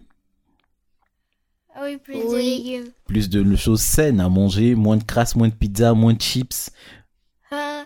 Ah 1.74 1.82
oui, 1.84 1.98
plus 1.98 2.14
de 2.16 2.36
Oui. 2.36 2.44
légumes. 2.64 2.92
Plus 3.08 3.30
de 3.30 3.56
choses 3.56 3.82
saines 3.82 4.20
à 4.20 4.30
manger, 4.30 4.76
moins 4.76 4.98
de 4.98 5.04
crasses, 5.04 5.36
moins 5.36 5.50
de 5.50 5.54
pizza, 5.54 5.94
moins 5.94 6.14
de 6.14 6.22
chips. 6.22 6.72
Ah, 7.52 7.86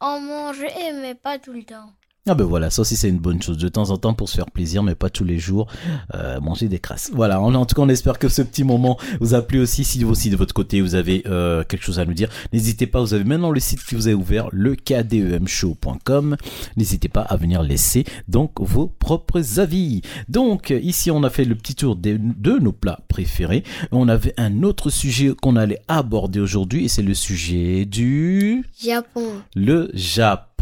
en 0.00 0.20
manger, 0.20 0.92
mais 0.94 1.14
pas 1.14 1.38
tout 1.38 1.52
le 1.52 1.64
temps. 1.64 1.90
Ah 2.28 2.34
ben 2.34 2.44
voilà, 2.44 2.70
ça 2.70 2.82
aussi 2.82 2.96
c'est 2.96 3.08
une 3.08 3.18
bonne 3.18 3.40
chose. 3.40 3.56
De 3.56 3.68
temps 3.68 3.90
en 3.90 3.98
temps 3.98 4.12
pour 4.12 4.28
se 4.28 4.34
faire 4.34 4.50
plaisir, 4.50 4.82
mais 4.82 4.96
pas 4.96 5.10
tous 5.10 5.22
les 5.22 5.38
jours, 5.38 5.68
euh, 6.14 6.40
manger 6.40 6.66
des 6.66 6.80
crasses. 6.80 7.12
Voilà, 7.14 7.40
en, 7.40 7.54
en 7.54 7.66
tout 7.66 7.76
cas 7.76 7.82
on 7.82 7.88
espère 7.88 8.18
que 8.18 8.28
ce 8.28 8.42
petit 8.42 8.64
moment 8.64 8.98
vous 9.20 9.34
a 9.34 9.42
plu 9.42 9.60
aussi. 9.60 9.84
Si 9.84 10.02
vous 10.02 10.10
aussi 10.10 10.28
de 10.28 10.36
votre 10.36 10.52
côté 10.52 10.80
vous 10.80 10.96
avez 10.96 11.22
euh, 11.26 11.62
quelque 11.62 11.84
chose 11.84 12.00
à 12.00 12.04
nous 12.04 12.14
dire, 12.14 12.28
n'hésitez 12.52 12.88
pas, 12.88 13.00
vous 13.00 13.14
avez 13.14 13.22
maintenant 13.22 13.52
le 13.52 13.60
site 13.60 13.84
qui 13.84 13.94
vous 13.94 14.08
est 14.08 14.14
ouvert, 14.14 14.48
le 14.50 14.74
kdemshow.com. 14.74 16.36
N'hésitez 16.76 17.08
pas 17.08 17.20
à 17.20 17.36
venir 17.36 17.62
laisser 17.62 18.04
donc 18.26 18.60
vos 18.60 18.88
propres 18.88 19.60
avis. 19.60 20.02
Donc 20.28 20.70
ici 20.70 21.12
on 21.12 21.22
a 21.22 21.30
fait 21.30 21.44
le 21.44 21.54
petit 21.54 21.76
tour 21.76 21.94
de, 21.94 22.18
de 22.18 22.58
nos 22.58 22.72
plats 22.72 22.98
préférés. 23.06 23.62
On 23.92 24.08
avait 24.08 24.34
un 24.36 24.64
autre 24.64 24.90
sujet 24.90 25.32
qu'on 25.40 25.54
allait 25.54 25.80
aborder 25.86 26.40
aujourd'hui 26.40 26.86
et 26.86 26.88
c'est 26.88 27.02
le 27.02 27.14
sujet 27.14 27.84
du... 27.84 28.64
Japon. 28.82 29.26
Le 29.54 29.90
Japon. 29.94 30.55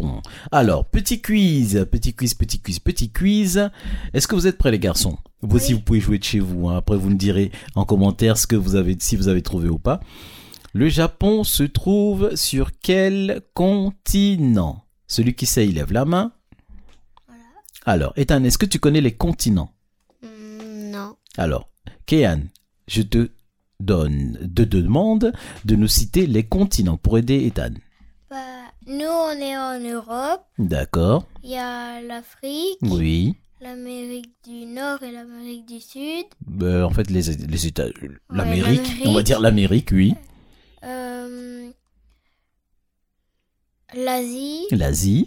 Alors, 0.52 0.84
petit 0.84 1.20
quiz, 1.22 1.86
petit 1.90 2.14
quiz, 2.14 2.34
petit 2.34 2.60
quiz, 2.60 2.78
petit 2.78 3.10
quiz. 3.10 3.70
Est-ce 4.12 4.26
que 4.28 4.34
vous 4.34 4.46
êtes 4.46 4.58
prêts 4.58 4.70
les 4.70 4.78
garçons? 4.78 5.16
Vous 5.42 5.56
aussi, 5.56 5.72
vous 5.72 5.80
pouvez 5.80 6.00
jouer 6.00 6.18
de 6.18 6.24
chez 6.24 6.40
vous. 6.40 6.68
hein. 6.68 6.76
Après, 6.76 6.96
vous 6.96 7.10
me 7.10 7.16
direz 7.16 7.50
en 7.74 7.84
commentaire 7.84 8.36
ce 8.38 8.46
que 8.46 8.56
vous 8.56 8.74
avez, 8.76 8.96
si 8.98 9.16
vous 9.16 9.28
avez 9.28 9.42
trouvé 9.42 9.68
ou 9.68 9.78
pas. 9.78 10.00
Le 10.72 10.88
Japon 10.88 11.44
se 11.44 11.62
trouve 11.62 12.34
sur 12.34 12.70
quel 12.82 13.42
continent? 13.54 14.84
Celui 15.06 15.34
qui 15.34 15.46
sait, 15.46 15.66
il 15.66 15.74
lève 15.76 15.92
la 15.92 16.04
main. 16.04 16.32
Alors, 17.86 18.12
Ethan, 18.16 18.42
est-ce 18.44 18.58
que 18.58 18.66
tu 18.66 18.78
connais 18.78 19.00
les 19.00 19.12
continents? 19.12 19.72
Hmm, 20.22 20.90
non. 20.90 21.16
Alors, 21.36 21.68
Kéan, 22.06 22.40
je 22.88 23.02
te 23.02 23.30
donne, 23.80 24.38
te 24.54 24.62
demande 24.62 25.32
de 25.64 25.76
nous 25.76 25.88
citer 25.88 26.26
les 26.26 26.44
continents 26.44 26.96
pour 26.96 27.18
aider 27.18 27.44
Ethan. 27.46 27.74
Nous, 28.86 29.06
on 29.06 29.30
est 29.32 29.56
en 29.56 29.78
Europe. 29.80 30.44
D'accord 30.58 31.26
Il 31.42 31.50
y 31.50 31.56
a 31.56 32.00
l'Afrique, 32.02 32.78
Oui. 32.82 33.34
l'Amérique 33.60 34.32
du 34.44 34.66
Nord 34.66 35.02
et 35.02 35.10
l'Amérique 35.10 35.66
du 35.66 35.80
Sud. 35.80 36.26
Ben, 36.46 36.82
en 36.84 36.90
fait, 36.90 37.10
les, 37.10 37.22
les 37.22 37.66
États, 37.66 37.86
l'Amérique, 38.28 38.82
l'Amérique. 38.82 39.02
on 39.06 39.12
va 39.14 39.22
dire 39.22 39.40
l'Amérique, 39.40 39.88
oui. 39.92 40.14
Euh, 40.84 41.70
L'Asie, 43.94 44.66
L'Asie. 44.70 45.26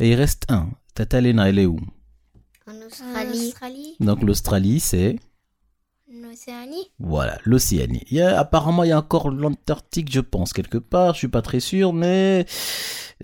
Et 0.00 0.10
il 0.10 0.14
reste 0.14 0.44
un. 0.48 0.70
Tata 0.94 1.20
Lena, 1.20 1.48
elle 1.48 1.58
est 1.58 1.66
où? 1.66 1.78
En 2.66 2.72
en 2.72 2.86
Australie. 2.86 3.96
Donc 4.00 4.22
l'Australie, 4.22 4.80
c'est 4.80 5.18
Voilà 6.98 7.38
l'Océanie. 7.44 8.04
Il 8.10 8.16
y 8.16 8.20
apparemment 8.20 8.84
il 8.84 8.88
y 8.88 8.92
a 8.92 8.98
encore 8.98 9.30
l'Antarctique, 9.30 10.12
je 10.12 10.20
pense 10.20 10.52
quelque 10.52 10.78
part. 10.78 11.14
Je 11.14 11.18
suis 11.18 11.28
pas 11.28 11.42
très 11.42 11.60
sûr, 11.60 11.92
mais 11.92 12.46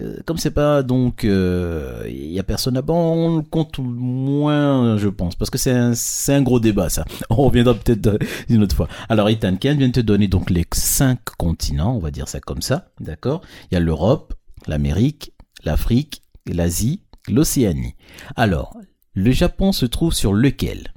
euh, 0.00 0.19
comme 0.25 0.38
c'est 0.38 0.50
pas 0.50 0.83
donc 0.83 1.25
euh, 1.25 2.05
il 2.07 2.31
y 2.31 2.38
a 2.38 2.43
personne 2.43 2.75
là-bas, 2.75 2.93
on 2.93 3.38
le 3.38 3.43
compte 3.43 3.79
moins, 3.79 4.97
je 4.97 5.09
pense, 5.09 5.35
parce 5.35 5.50
que 5.50 5.59
c'est 5.59 6.35
un 6.35 6.43
gros 6.43 6.61
débat 6.61 6.88
ça. 6.88 7.05
On 7.31 7.37
reviendra 7.37 7.75
peut-être 7.75 8.07
euh, 8.07 8.19
une 8.49 8.62
autre 8.62 8.76
fois. 8.76 8.88
Alors 9.09 9.29
Ethan 9.29 9.57
Ken 9.57 9.79
vient 9.79 9.88
de 9.88 9.93
te 9.93 10.00
donner 10.00 10.29
donc 10.29 10.50
les 10.50 10.64
cinq 10.73 11.21
continents, 11.38 11.95
on 11.95 11.99
va 11.99 12.11
dire 12.11 12.29
ça 12.29 12.40
comme 12.40 12.62
ça, 12.62 12.90
d'accord? 13.00 13.43
Il 13.71 13.75
y 13.75 13.76
a 13.76 13.81
l'Europe, 13.81 14.35
l'Amérique, 14.67 15.33
l'Afrique, 15.64 16.23
l'Asie, 16.47 17.02
l'Océanie. 17.29 17.95
Alors 18.37 18.76
le 19.14 19.33
Japon 19.33 19.73
se 19.73 19.87
trouve 19.87 20.14
sur 20.14 20.33
lequel? 20.33 20.93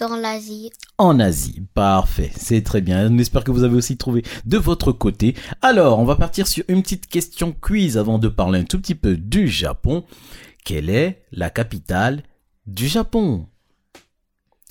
Sur 0.00 0.16
l'Asie. 0.16 0.72
en 0.96 1.20
Asie. 1.20 1.60
Parfait, 1.74 2.32
c'est 2.34 2.62
très 2.62 2.80
bien. 2.80 3.12
On 3.12 3.18
espère 3.18 3.44
que 3.44 3.50
vous 3.50 3.64
avez 3.64 3.76
aussi 3.76 3.98
trouvé 3.98 4.24
de 4.46 4.56
votre 4.56 4.92
côté. 4.92 5.36
Alors, 5.60 5.98
on 5.98 6.06
va 6.06 6.16
partir 6.16 6.46
sur 6.46 6.64
une 6.68 6.80
petite 6.80 7.06
question 7.06 7.52
quiz 7.52 7.98
avant 7.98 8.18
de 8.18 8.28
parler 8.28 8.60
un 8.60 8.64
tout 8.64 8.80
petit 8.80 8.94
peu 8.94 9.18
du 9.18 9.46
Japon. 9.46 10.06
Quelle 10.64 10.88
est 10.88 11.26
la 11.32 11.50
capitale 11.50 12.22
du 12.66 12.88
Japon? 12.88 13.46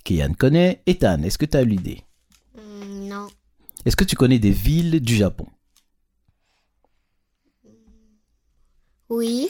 Kian 0.03 0.33
connaît. 0.33 0.81
Ethan, 0.87 1.21
est-ce 1.21 1.37
que 1.37 1.45
tu 1.45 1.57
as 1.57 1.63
l'idée? 1.63 2.01
Hmm, 2.55 3.07
non. 3.07 3.27
Est-ce 3.85 3.95
que 3.95 4.05
tu 4.05 4.15
connais 4.15 4.39
des 4.39 4.49
villes 4.49 4.99
du 4.99 5.15
Japon? 5.15 5.45
Oui. 9.09 9.49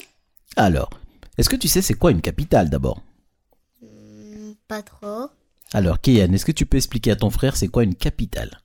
Alors, 0.57 0.89
est-ce 1.37 1.47
que 1.47 1.55
tu 1.55 1.69
sais 1.69 1.81
c'est 1.81 1.93
quoi 1.93 2.11
une 2.11 2.21
capitale 2.21 2.69
d'abord? 2.69 3.01
Hmm, 3.81 4.51
pas 4.67 4.81
trop. 4.83 5.29
Alors, 5.73 6.01
Kian, 6.01 6.33
est-ce 6.33 6.45
que 6.45 6.51
tu 6.51 6.65
peux 6.65 6.77
expliquer 6.77 7.11
à 7.11 7.15
ton 7.15 7.29
frère 7.29 7.55
c'est 7.55 7.67
quoi 7.67 7.83
une 7.83 7.95
capitale? 7.95 8.59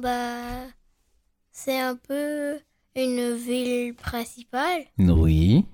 Bah, 0.00 0.66
c'est 1.50 1.80
un 1.80 1.96
peu 1.96 2.58
une 2.94 3.34
ville 3.34 3.94
principale. 3.94 4.84
Oui. 4.98 5.64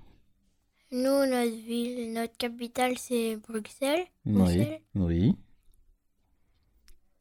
Nous, 0.91 1.01
notre 1.03 1.67
ville, 1.67 2.15
notre 2.15 2.37
capitale, 2.39 2.97
c'est 2.97 3.37
Bruxelles. 3.37 4.07
Oui. 4.25 4.33
Bruxelles. 4.33 4.81
Oui. 4.95 5.37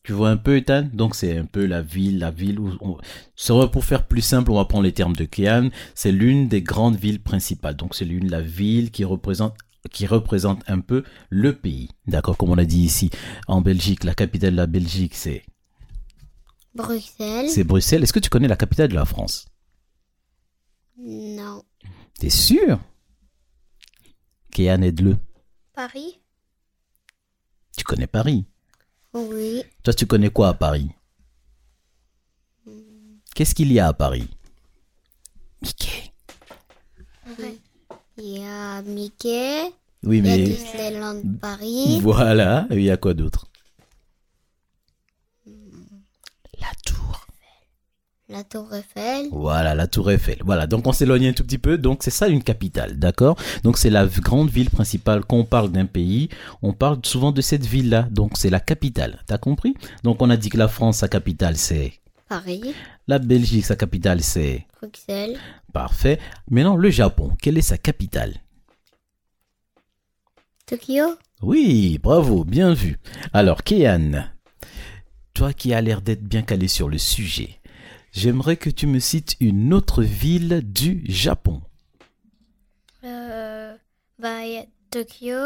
Tu 0.03 0.13
vois 0.13 0.29
un 0.29 0.37
peu, 0.37 0.55
Ethan? 0.55 0.87
Donc, 0.93 1.15
c'est 1.15 1.37
un 1.37 1.45
peu 1.45 1.65
la 1.65 1.81
ville, 1.81 2.19
la 2.19 2.31
ville 2.31 2.61
où... 2.61 2.71
On... 2.79 3.67
Pour 3.67 3.83
faire 3.83 4.07
plus 4.07 4.21
simple, 4.21 4.51
on 4.51 4.55
va 4.55 4.63
prendre 4.63 4.85
les 4.85 4.93
termes 4.93 5.17
de 5.17 5.25
Kian. 5.25 5.69
C'est 5.95 6.13
l'une 6.13 6.47
des 6.47 6.61
grandes 6.61 6.95
villes 6.95 7.21
principales. 7.21 7.75
Donc, 7.75 7.93
c'est 7.93 8.05
l'une, 8.05 8.29
la 8.31 8.39
ville 8.39 8.89
qui 8.91 9.03
représente 9.03 9.57
qui 9.91 10.05
représente 10.05 10.63
un 10.69 10.79
peu 10.79 11.03
le 11.29 11.55
pays. 11.55 11.89
D'accord 12.07 12.37
Comme 12.37 12.49
on 12.49 12.57
a 12.57 12.65
dit 12.65 12.81
ici, 12.81 13.09
en 13.47 13.61
Belgique, 13.61 14.03
la 14.03 14.13
capitale 14.13 14.51
de 14.51 14.57
la 14.57 14.67
Belgique, 14.67 15.15
c'est 15.15 15.43
Bruxelles. 16.75 17.49
c'est 17.49 17.63
Bruxelles. 17.63 18.03
Est-ce 18.03 18.13
que 18.13 18.19
tu 18.19 18.29
connais 18.29 18.47
la 18.47 18.55
capitale 18.57 18.89
de 18.89 18.95
la 18.95 19.05
France? 19.05 19.47
Non. 20.97 21.63
T'es 22.19 22.29
sûr? 22.29 22.79
Kian, 24.51 24.81
aide-le. 24.81 25.17
Paris. 25.73 26.19
Tu 27.77 27.83
connais 27.83 28.07
Paris? 28.07 28.45
Oui. 29.13 29.63
Toi, 29.83 29.93
tu 29.93 30.05
connais 30.07 30.29
quoi 30.29 30.49
à 30.49 30.53
Paris? 30.53 30.89
Qu'est-ce 33.35 33.53
qu'il 33.53 33.71
y 33.71 33.79
a 33.79 33.87
à 33.87 33.93
Paris? 33.93 34.27
Mickey. 35.61 36.11
Ouais. 37.39 37.57
Il 38.19 38.39
y 38.39 38.43
a 38.43 38.81
Mickey. 38.81 39.71
Oui, 40.03 40.17
Il 40.17 40.25
y 40.25 40.29
a 40.29 40.37
mais... 40.37 40.43
Disneyland 40.43 41.21
Paris. 41.39 41.99
Voilà, 42.01 42.65
il 42.71 42.81
y 42.81 42.89
a 42.89 42.97
quoi 42.97 43.13
d'autre? 43.13 43.47
La 46.59 46.71
tour. 46.83 47.27
La 48.29 48.43
Tour 48.43 48.73
Eiffel. 48.73 49.29
Voilà, 49.31 49.75
la 49.75 49.87
tour 49.87 50.11
Eiffel. 50.11 50.39
Voilà, 50.43 50.67
donc 50.67 50.85
on 50.87 50.91
s'éloigne 50.91 51.27
un 51.27 51.33
tout 51.33 51.43
petit 51.43 51.59
peu. 51.59 51.77
Donc 51.77 51.99
c'est 52.01 52.11
ça 52.11 52.27
une 52.27 52.43
capitale, 52.43 52.97
d'accord? 52.97 53.37
Donc 53.63 53.77
c'est 53.77 53.89
la 53.91 54.05
grande 54.07 54.49
ville 54.49 54.69
principale. 54.69 55.23
Quand 55.23 55.37
on 55.37 55.45
parle 55.45 55.71
d'un 55.71 55.85
pays, 55.85 56.29
on 56.61 56.73
parle 56.73 56.99
souvent 57.03 57.31
de 57.31 57.41
cette 57.41 57.65
ville-là. 57.65 58.07
Donc 58.11 58.31
c'est 58.35 58.49
la 58.49 58.59
capitale. 58.59 59.23
T'as 59.27 59.37
compris? 59.37 59.75
Donc 60.03 60.21
on 60.21 60.29
a 60.29 60.37
dit 60.37 60.49
que 60.49 60.57
la 60.57 60.67
France, 60.67 60.97
sa 60.97 61.07
capitale, 61.07 61.55
c'est... 61.55 61.93
Paris. 62.27 62.73
La 63.07 63.19
Belgique, 63.19 63.65
sa 63.65 63.75
capitale, 63.75 64.21
c'est... 64.21 64.65
Bruxelles. 64.81 65.37
Parfait. 65.73 66.19
Maintenant, 66.49 66.75
le 66.75 66.89
Japon, 66.89 67.35
quelle 67.41 67.57
est 67.57 67.61
sa 67.61 67.77
capitale? 67.77 68.35
Tokyo. 70.65 71.15
Oui, 71.41 71.97
bravo, 72.01 72.43
bien 72.43 72.73
vu. 72.73 72.97
Alors, 73.33 73.63
Kéan, 73.63 74.25
toi 75.33 75.53
qui 75.53 75.73
as 75.73 75.81
l'air 75.81 76.01
d'être 76.01 76.23
bien 76.23 76.41
calé 76.41 76.67
sur 76.67 76.89
le 76.89 76.97
sujet, 76.97 77.59
j'aimerais 78.11 78.57
que 78.57 78.69
tu 78.69 78.87
me 78.87 78.99
cites 78.99 79.35
une 79.39 79.73
autre 79.73 80.03
ville 80.03 80.61
du 80.65 81.03
Japon. 81.07 81.61
Euh, 83.03 83.75
bah, 84.19 84.43
il 84.45 84.53
y 84.53 84.57
a 84.57 84.65
Tokyo, 84.89 85.37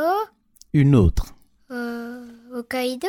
Une 0.74 0.96
autre. 0.96 1.36
euh, 1.72 2.26
Hokkaido. 2.54 3.08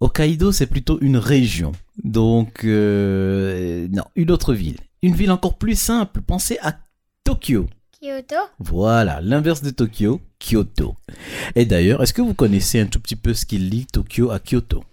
Hokkaido, 0.00 0.52
c'est 0.52 0.66
plutôt 0.66 0.98
une 1.00 1.16
région. 1.16 1.72
Donc, 2.02 2.64
euh, 2.64 3.88
non, 3.90 4.04
une 4.16 4.30
autre 4.30 4.54
ville. 4.54 4.78
Une 5.02 5.14
ville 5.14 5.30
encore 5.30 5.58
plus 5.58 5.78
simple. 5.78 6.20
Pensez 6.22 6.58
à 6.62 6.76
Tokyo. 7.24 7.66
Kyoto. 8.00 8.36
Voilà, 8.60 9.20
l'inverse 9.20 9.62
de 9.62 9.70
Tokyo, 9.70 10.20
Kyoto. 10.38 10.94
Et 11.56 11.66
d'ailleurs, 11.66 12.02
est-ce 12.02 12.12
que 12.12 12.22
vous 12.22 12.34
connaissez 12.34 12.78
un 12.78 12.86
tout 12.86 13.00
petit 13.00 13.16
peu 13.16 13.34
ce 13.34 13.44
qui 13.44 13.58
lie 13.58 13.86
Tokyo 13.86 14.30
à 14.30 14.38
Kyoto? 14.38 14.84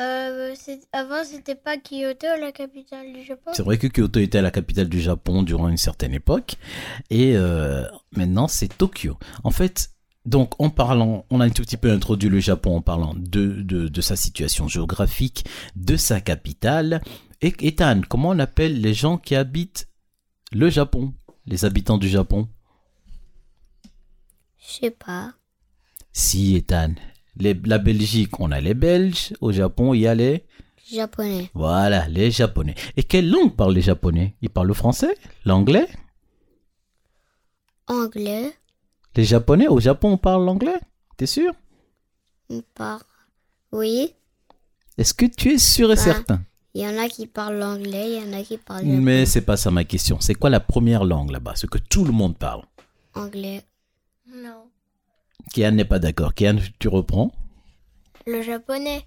Euh, 0.00 0.54
avant, 0.92 1.22
c'était 1.22 1.54
pas 1.54 1.76
Kyoto, 1.76 2.26
la 2.40 2.50
capitale 2.50 3.12
du 3.12 3.24
Japon. 3.24 3.50
C'est 3.52 3.62
vrai 3.62 3.76
que 3.76 3.86
Kyoto 3.86 4.20
était 4.20 4.40
la 4.40 4.50
capitale 4.50 4.88
du 4.88 5.00
Japon 5.00 5.42
durant 5.42 5.68
une 5.68 5.76
certaine 5.76 6.14
époque, 6.14 6.56
et 7.10 7.36
euh, 7.36 7.84
maintenant 8.16 8.48
c'est 8.48 8.68
Tokyo. 8.68 9.18
En 9.44 9.50
fait, 9.50 9.90
donc 10.24 10.60
en 10.60 10.70
parlant, 10.70 11.26
on 11.30 11.40
a 11.40 11.44
un 11.44 11.50
tout 11.50 11.62
petit 11.62 11.76
peu 11.76 11.90
introduit 11.90 12.28
le 12.28 12.40
Japon 12.40 12.76
en 12.76 12.80
parlant 12.80 13.14
de, 13.14 13.62
de, 13.62 13.88
de 13.88 14.00
sa 14.00 14.16
situation 14.16 14.68
géographique, 14.68 15.44
de 15.76 15.96
sa 15.96 16.20
capitale. 16.20 17.02
Et 17.40 17.54
Ethan, 17.60 18.02
comment 18.08 18.30
on 18.30 18.38
appelle 18.38 18.80
les 18.80 18.94
gens 18.94 19.18
qui 19.18 19.34
habitent 19.34 19.88
le 20.52 20.70
Japon, 20.70 21.12
les 21.46 21.64
habitants 21.64 21.98
du 21.98 22.08
Japon? 22.08 22.48
Je 24.58 24.80
sais 24.80 24.90
pas. 24.90 25.34
Si 26.12 26.54
Ethan, 26.54 26.94
les, 27.36 27.54
la 27.64 27.78
Belgique, 27.78 28.38
on 28.38 28.52
a 28.52 28.60
les 28.60 28.74
Belges, 28.74 29.34
au 29.40 29.50
Japon 29.50 29.92
il 29.94 30.02
y 30.02 30.06
a 30.06 30.14
les 30.14 30.44
Japonais. 30.92 31.50
Voilà, 31.54 32.06
les 32.08 32.30
Japonais. 32.30 32.74
Et 32.96 33.02
quelle 33.02 33.30
langue 33.30 33.56
parlent 33.56 33.74
les 33.74 33.82
Japonais? 33.82 34.36
Ils 34.42 34.50
parlent 34.50 34.68
le 34.68 34.74
français? 34.74 35.14
L'anglais? 35.44 35.88
Anglais. 37.86 38.52
Les 39.16 39.24
Japonais 39.24 39.68
au 39.68 39.78
Japon, 39.80 40.12
on 40.12 40.16
parle 40.18 40.44
l'anglais? 40.44 40.80
T'es 41.16 41.26
sûr? 41.26 41.52
On 42.48 42.62
parle. 42.74 43.02
Oui. 43.70 44.14
Est-ce 44.98 45.14
que 45.14 45.26
tu 45.26 45.52
es 45.52 45.58
sûr 45.58 45.90
et 45.92 45.96
Bah, 45.96 46.00
certain? 46.00 46.42
Il 46.74 46.82
y 46.82 46.86
en 46.86 46.98
a 46.98 47.08
qui 47.08 47.26
parlent 47.26 47.58
l'anglais, 47.58 48.16
il 48.16 48.22
y 48.22 48.28
en 48.28 48.32
a 48.38 48.42
qui 48.42 48.56
parlent 48.56 48.80
japonais. 48.80 49.00
Mais 49.00 49.26
c'est 49.26 49.42
pas 49.42 49.56
ça 49.58 49.70
ma 49.70 49.84
question. 49.84 50.18
C'est 50.20 50.34
quoi 50.34 50.48
la 50.50 50.60
première 50.60 51.04
langue 51.04 51.30
là-bas? 51.30 51.54
Ce 51.56 51.66
que 51.66 51.78
tout 51.78 52.04
le 52.04 52.12
monde 52.12 52.36
parle. 52.38 52.62
anglais. 53.14 53.62
Non. 54.34 54.64
Kian 55.52 55.72
n'est 55.72 55.84
pas 55.84 55.98
d'accord. 55.98 56.32
Kian, 56.34 56.56
tu 56.78 56.88
reprends 56.88 57.32
Le 58.26 58.40
japonais. 58.42 59.06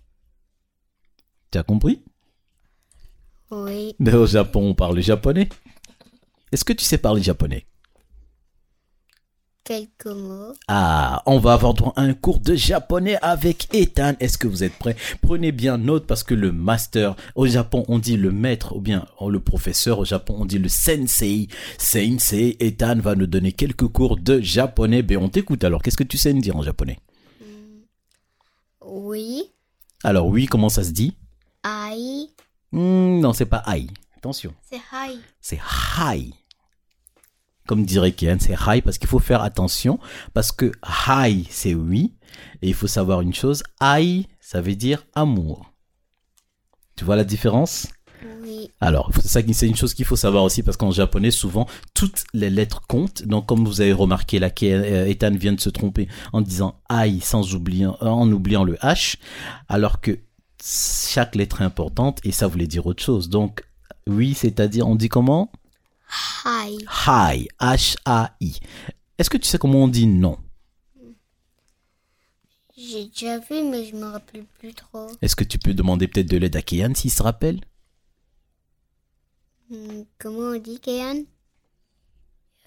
Tu 1.50 1.58
as 1.58 1.64
compris? 1.64 2.04
Oui. 3.50 3.96
Mais 4.00 4.14
au 4.14 4.28
Japon, 4.28 4.70
on 4.70 4.76
parle 4.76 5.00
japonais. 5.02 5.50
Est-ce 6.52 6.64
que 6.66 6.74
tu 6.74 6.84
sais 6.86 6.98
parler 7.00 7.24
japonais? 7.24 7.66
Quelques 9.66 10.06
mots. 10.06 10.54
Ah, 10.68 11.24
on 11.26 11.40
va 11.40 11.54
avoir 11.54 11.74
droit 11.74 11.92
à 11.96 12.02
un 12.04 12.14
cours 12.14 12.40
de 12.40 12.54
japonais 12.54 13.18
avec 13.24 13.68
Ethan. 13.74 14.14
Est-ce 14.20 14.38
que 14.38 14.48
vous 14.48 14.64
êtes 14.64 14.78
prêts? 14.78 14.96
Prenez 15.22 15.52
bien 15.52 15.80
note 15.80 16.06
parce 16.06 16.22
que 16.22 16.36
le 16.36 16.52
master, 16.52 17.16
au 17.34 17.48
Japon, 17.48 17.84
on 17.88 17.98
dit 17.98 18.16
le 18.16 18.32
maître 18.32 18.76
ou 18.76 18.80
bien 18.80 19.08
le 19.28 19.40
professeur. 19.40 19.98
Au 19.98 20.06
Japon, 20.06 20.36
on 20.38 20.46
dit 20.46 20.60
le 20.60 20.70
sensei. 20.70 21.48
Sensei, 21.80 22.58
Ethan 22.60 23.00
va 23.00 23.16
nous 23.16 23.26
donner 23.26 23.54
quelques 23.54 23.88
cours 23.88 24.18
de 24.18 24.40
japonais. 24.40 25.02
Ben, 25.02 25.18
on 25.18 25.30
t'écoute 25.30 25.64
alors. 25.64 25.82
Qu'est-ce 25.82 25.98
que 25.98 26.04
tu 26.04 26.20
sais 26.20 26.32
nous 26.32 26.42
dire 26.42 26.56
en 26.56 26.62
japonais? 26.62 27.00
Oui. 28.86 29.46
Alors 30.04 30.28
oui, 30.28 30.46
comment 30.46 30.70
ça 30.70 30.84
se 30.84 30.92
dit? 30.92 31.16
Aïe. 31.64 32.30
Hmm, 32.72 33.20
Non, 33.20 33.34
c'est 33.34 33.48
pas 33.48 33.64
ai. 33.76 33.88
Attention. 34.16 34.54
C'est 34.70 34.78
hi. 34.78 35.18
c'est 35.42 35.60
hi. 36.00 36.36
Comme 37.68 37.86
dirait 37.86 38.12
Kian, 38.12 38.38
c'est 38.40 38.54
hi 38.68 38.82
parce 38.82 38.98
qu'il 38.98 39.08
faut 39.10 39.20
faire 39.20 39.42
attention 39.42 40.00
parce 40.34 40.52
que 40.52 40.72
hi 41.10 41.48
c'est 41.50 41.74
oui 41.74 42.14
et 42.62 42.68
il 42.68 42.74
faut 42.74 42.88
savoir 42.88 43.22
une 43.22 43.34
chose, 43.34 43.64
ai 43.82 44.28
ça 44.40 44.62
veut 44.62 44.76
dire 44.76 45.04
amour. 45.16 45.72
Tu 46.96 47.04
vois 47.06 47.16
la 47.16 47.24
différence? 47.24 47.88
Oui. 48.42 48.70
Alors, 48.80 49.12
c'est 49.16 49.28
ça 49.28 49.44
qui- 49.44 49.54
c'est 49.54 49.68
une 49.68 49.76
chose 49.76 49.94
qu'il 49.94 50.06
faut 50.06 50.16
savoir 50.16 50.44
aussi 50.44 50.64
parce 50.64 50.78
qu'en 50.78 50.92
japonais 50.92 51.32
souvent 51.32 51.68
toutes 51.94 52.24
les 52.34 52.50
lettres 52.50 52.82
comptent. 52.88 53.24
Donc 53.24 53.48
comme 53.48 53.66
vous 53.66 53.82
avez 53.82 53.94
remarqué 53.94 54.40
là 54.40 54.50
euh, 54.64 55.06
Ethan 55.06 55.32
vient 55.32 55.54
de 55.54 55.60
se 55.60 55.70
tromper 55.70 56.08
en 56.34 56.42
disant 56.42 56.80
ai 56.90 57.20
sans 57.20 57.56
oublier 57.56 57.88
en 57.88 58.32
oubliant 58.32 58.64
le 58.64 58.76
h 58.76 59.18
alors 59.70 60.02
que 60.02 60.20
chaque 60.64 61.36
lettre 61.36 61.62
est 61.62 61.66
importante 61.66 62.20
et 62.24 62.32
ça 62.32 62.48
voulait 62.48 62.68
dire 62.68 62.86
autre 62.86 63.04
chose. 63.04 63.30
Donc 63.30 63.64
oui, 64.08 64.34
c'est-à-dire 64.34 64.88
on 64.88 64.96
dit 64.96 65.10
comment? 65.10 65.52
Hi. 66.10 66.78
Hi, 67.08 67.48
H-A-I. 67.60 68.60
Est-ce 69.18 69.30
que 69.30 69.38
tu 69.38 69.48
sais 69.48 69.58
comment 69.58 69.84
on 69.84 69.88
dit 69.88 70.08
non? 70.08 70.38
J'ai 72.78 73.06
déjà 73.06 73.40
vu, 73.40 73.64
mais 73.64 73.86
je 73.86 73.96
me 73.96 74.06
rappelle 74.06 74.44
plus 74.60 74.74
trop. 74.74 75.08
Est-ce 75.22 75.36
que 75.36 75.46
tu 75.46 75.58
peux 75.58 75.74
demander 75.74 76.08
peut-être 76.08 76.30
de 76.30 76.38
l'aide 76.38 76.56
à 76.58 76.62
Kian 76.62 76.94
s'il 76.94 77.12
se 77.12 77.24
rappelle? 77.24 77.62
Hmm, 79.70 80.04
Comment 80.20 80.52
on 80.56 80.60
dit, 80.60 80.80
Kéan 80.80 81.24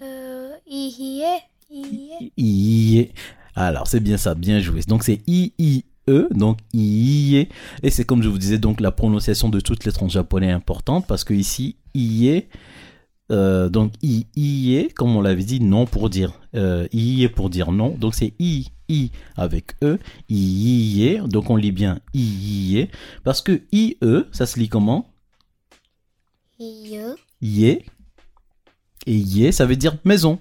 Euh, 0.00 0.57
ihie. 0.66 1.23
Ihie. 1.71 2.33
I. 2.37 3.09
Alors, 3.54 3.87
c'est 3.87 4.00
bien 4.00 4.16
ça, 4.16 4.35
bien 4.35 4.61
joué. 4.61 4.80
Donc, 4.88 5.04
c'est 5.04 5.21
I-I-E, 5.26 6.28
donc 6.30 6.59
I. 6.73 7.49
Et 7.83 7.90
c'est 7.90 8.04
comme 8.04 8.23
je 8.23 8.28
vous 8.28 8.38
disais, 8.38 8.59
donc 8.59 8.80
la 8.80 8.92
prononciation 8.92 9.49
de 9.50 9.61
toutes 9.61 9.85
les 9.85 9.90
lettres 9.90 10.02
en 10.02 10.09
japonais 10.09 10.47
est 10.49 10.52
importante 10.52 11.07
parce 11.07 11.25
que 11.25 11.35
ici, 11.35 11.76
I. 11.95 12.45
Euh, 13.30 13.68
donc 13.68 13.92
I, 14.02 14.26
I, 14.37 14.88
comme 14.94 15.14
on 15.16 15.20
l'avait 15.20 15.44
dit, 15.44 15.61
non 15.61 15.85
pour 15.87 16.08
dire 16.08 16.32
euh, 16.54 16.88
I 16.92 17.28
pour 17.28 17.50
dire 17.50 17.73
non. 17.73 17.90
Donc 17.90 18.14
c'est 18.14 18.32
I, 18.38 18.68
I 18.88 19.11
avec 19.37 19.75
E, 19.82 19.99
I, 20.28 21.16
I, 21.16 21.18
donc 21.28 21.50
on 21.50 21.56
lit 21.56 21.73
bien 21.73 22.00
I, 22.14 22.20
I, 22.80 22.88
parce 23.25 23.42
que 23.42 23.62
I, 23.73 23.97
E, 24.02 24.26
ça 24.32 24.47
se 24.47 24.58
lit 24.58 24.68
comment? 24.68 25.06
Iye. 26.58 27.00
Yé. 27.40 27.84
Et 29.06 29.14
yé, 29.17 29.52
ça 29.52 29.64
veut 29.67 29.76
dire 29.76 29.97
maison. 30.04 30.38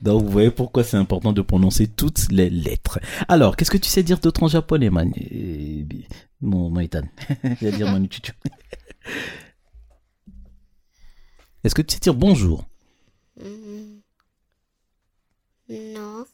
Donc 0.00 0.22
vous 0.22 0.30
voyez 0.30 0.50
pourquoi 0.50 0.84
c'est 0.84 0.98
important 0.98 1.32
de 1.32 1.40
prononcer 1.40 1.86
toutes 1.88 2.30
les 2.30 2.50
lettres. 2.50 3.00
Alors, 3.28 3.56
qu'est-ce 3.56 3.70
que 3.70 3.78
tu 3.78 3.88
sais 3.88 4.02
dire 4.02 4.18
d'autre 4.18 4.42
en 4.42 4.48
japonais, 4.48 4.90
man 4.90 5.10
Euh, 5.32 5.84
Mon 6.42 6.68
Maïtan? 6.70 7.02
Je 7.44 7.64
vais 7.66 7.72
dire 7.72 7.90
mon. 7.90 8.06
Est-ce 11.66 11.74
que 11.74 11.82
tu 11.82 11.94
sais 11.94 12.00
dire 12.00 12.14
bonjour? 12.14 12.64
Non. 15.68 16.24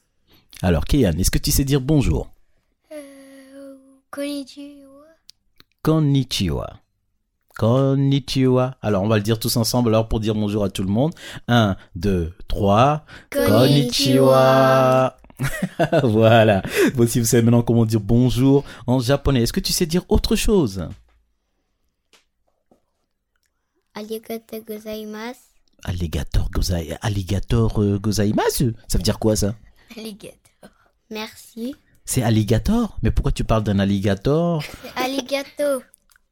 Alors, 0.61 0.85
Kéan, 0.85 1.17
est-ce 1.17 1.31
que 1.31 1.39
tu 1.39 1.49
sais 1.49 1.65
dire 1.65 1.81
bonjour? 1.81 2.29
Euh, 2.91 3.73
konnichiwa. 4.11 5.07
Konnichiwa. 5.81 6.73
Konnichiwa. 7.57 8.77
Alors, 8.83 9.01
on 9.01 9.07
va 9.07 9.17
le 9.17 9.23
dire 9.23 9.39
tous 9.39 9.57
ensemble 9.57 9.89
alors 9.89 10.07
pour 10.07 10.19
dire 10.19 10.35
bonjour 10.35 10.65
à 10.65 10.69
tout 10.69 10.83
le 10.83 10.89
monde. 10.89 11.15
1, 11.47 11.77
2, 11.95 12.31
3. 12.47 13.03
Konnichiwa. 13.31 15.17
voilà. 16.03 16.61
Voici, 16.93 17.19
vous 17.19 17.25
savez 17.25 17.41
maintenant 17.41 17.63
comment 17.63 17.85
dire 17.85 18.01
bonjour 18.01 18.63
en 18.85 18.99
japonais. 18.99 19.41
Est-ce 19.41 19.53
que 19.53 19.59
tu 19.59 19.73
sais 19.73 19.87
dire 19.87 20.03
autre 20.09 20.35
chose? 20.35 20.87
Arigato 23.95 24.59
gozaimasu. 24.67 25.39
Alligator. 25.83 26.49
Alligator 27.01 27.79
euh, 27.81 27.99
gozaimasu 27.99 28.73
Ça 28.87 28.97
veut 28.97 29.03
dire 29.03 29.19
quoi 29.19 29.35
ça? 29.35 29.53
Alligator. 29.97 30.37
Merci. 31.11 31.75
C'est 32.05 32.23
alligator? 32.23 32.97
Mais 33.03 33.11
pourquoi 33.11 33.31
tu 33.31 33.43
parles 33.43 33.63
d'un 33.63 33.79
alligator? 33.79 34.63
C'est 34.63 35.01
alligato. 35.03 35.83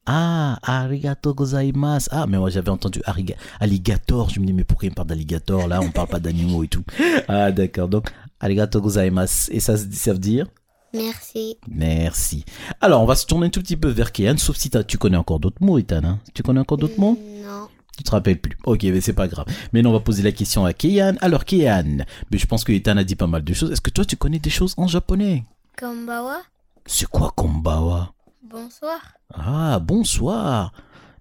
Ah, 0.06 0.58
arigato 0.63 1.34
gozaimasu. 1.34 2.08
Ah, 2.12 2.26
mais 2.28 2.38
moi 2.39 2.50
j'avais 2.50 2.69
entendu 2.71 3.02
ariga- 3.06 3.36
alligator. 3.60 4.30
Je 4.30 4.39
me 4.39 4.45
dis, 4.47 4.54
mais 4.54 4.63
pourquoi 4.63 4.88
il 4.88 4.91
me 4.91 4.95
parle 4.95 5.10
d'alligator 5.10 5.67
Là, 5.67 5.82
on 5.82 5.91
parle 5.91 6.08
pas 6.08 6.19
d'animaux 6.19 6.63
et 6.63 6.67
tout. 6.67 6.84
Ah, 7.28 7.52
d'accord. 7.52 7.88
Donc, 7.89 8.10
arigato 8.39 8.82
gozaimasu. 8.82 9.52
Et 9.54 9.60
ça, 9.60 9.78
ça 9.78 10.13
veut 10.13 10.19
dire? 10.19 10.47
Merci. 10.93 11.58
Merci. 11.69 12.45
Alors, 12.82 13.01
on 13.01 13.06
va 13.06 13.15
se 13.15 13.25
tourner 13.25 13.47
un 13.47 13.49
tout 13.49 13.62
petit 13.62 13.77
peu 13.77 13.88
vers 13.89 14.12
Kéan, 14.12 14.38
sauf 14.38 14.58
si 14.58 14.69
tu 14.88 14.97
connais 14.97 15.17
encore 15.17 15.39
d'autres 15.39 15.63
mots, 15.63 15.77
Ethan. 15.80 16.04
hein 16.04 16.19
tu 16.34 16.43
connais 16.43 16.60
encore 16.60 16.77
d'autres 16.77 16.99
mots? 16.99 17.17
Non. 17.45 17.67
Tu 17.97 18.04
te 18.04 18.12
rappelles 18.12 18.39
plus. 18.39 18.58
Ok, 18.65 18.84
mais 18.84 19.01
c'est 19.01 19.13
pas 19.13 19.27
grave. 19.27 19.45
Maintenant, 19.73 19.89
on 19.91 19.93
va 19.93 19.99
poser 19.99 20.23
la 20.23 20.32
question 20.32 20.65
à 20.65 20.73
Kéan. 20.73 21.15
Alors, 21.21 21.45
Kéan, 21.45 22.06
mais 22.32 22.38
je 22.38 22.45
pense 22.45 22.63
que 22.63 22.71
Ethan 22.71 22.97
a 22.97 23.04
dit 23.04 23.15
pas 23.15 23.27
mal 23.27 23.43
de 23.43 23.54
choses. 23.54 23.71
Est-ce 23.71 23.82
que 23.82 23.89
toi, 23.91 24.06
tu 24.06 24.15
connais 24.17 24.39
des 24.39 24.49
choses 24.49 24.73
en 24.77 24.88
japonais? 24.88 25.43
Kombawa. 25.77 26.41
C'est 26.86 27.08
quoi 27.08 27.32
Kombawa? 27.36 28.13
Bonsoir. 28.43 28.99
Ah, 29.34 29.80
bonsoir. 29.80 30.73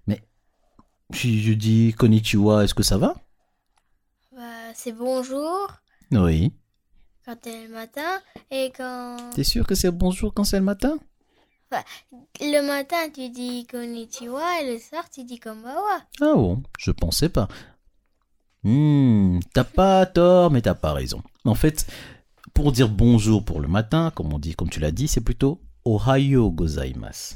Mais 0.07 0.21
si 1.13 1.41
je 1.41 1.53
dis 1.53 1.93
konnichiwa, 1.97 2.63
est-ce 2.63 2.73
que 2.73 2.83
ça 2.83 2.97
va? 2.97 3.15
Bah, 4.35 4.41
c'est 4.75 4.91
bonjour 4.93 5.69
Oui. 6.11 6.51
Quand 7.31 7.37
c'est 7.43 7.67
le 7.67 7.73
matin 7.73 8.19
et 8.49 8.71
quand 8.75 9.17
T'es 9.33 9.43
sûr 9.43 9.65
que 9.65 9.75
c'est 9.75 9.91
bonjour 9.91 10.33
quand 10.33 10.43
c'est 10.43 10.59
le 10.59 10.65
matin? 10.65 10.97
Le 12.41 12.67
matin 12.67 12.97
tu 13.13 13.29
dis 13.29 13.65
konnichiwa 13.67 14.61
et 14.61 14.73
le 14.73 14.79
soir 14.79 15.09
tu 15.09 15.23
dis 15.23 15.39
kombawa. 15.39 16.01
Ah 16.19 16.33
bon, 16.35 16.61
je 16.77 16.91
pensais 16.91 17.29
pas. 17.29 17.47
Hmm, 18.63 19.39
t'as 19.53 19.63
pas 19.63 20.05
tort, 20.05 20.51
mais 20.51 20.61
t'as 20.61 20.73
pas 20.73 20.91
raison. 20.93 21.23
En 21.45 21.55
fait, 21.55 21.87
pour 22.53 22.73
dire 22.73 22.89
bonjour 22.89 23.45
pour 23.45 23.61
le 23.61 23.69
matin, 23.69 24.11
comme 24.13 24.33
on 24.33 24.39
dit, 24.39 24.53
comme 24.53 24.69
tu 24.69 24.81
l'as 24.81 24.91
dit, 24.91 25.07
c'est 25.07 25.21
plutôt 25.21 25.61
Ohayo 25.85 26.51
gozaimasu. 26.51 27.35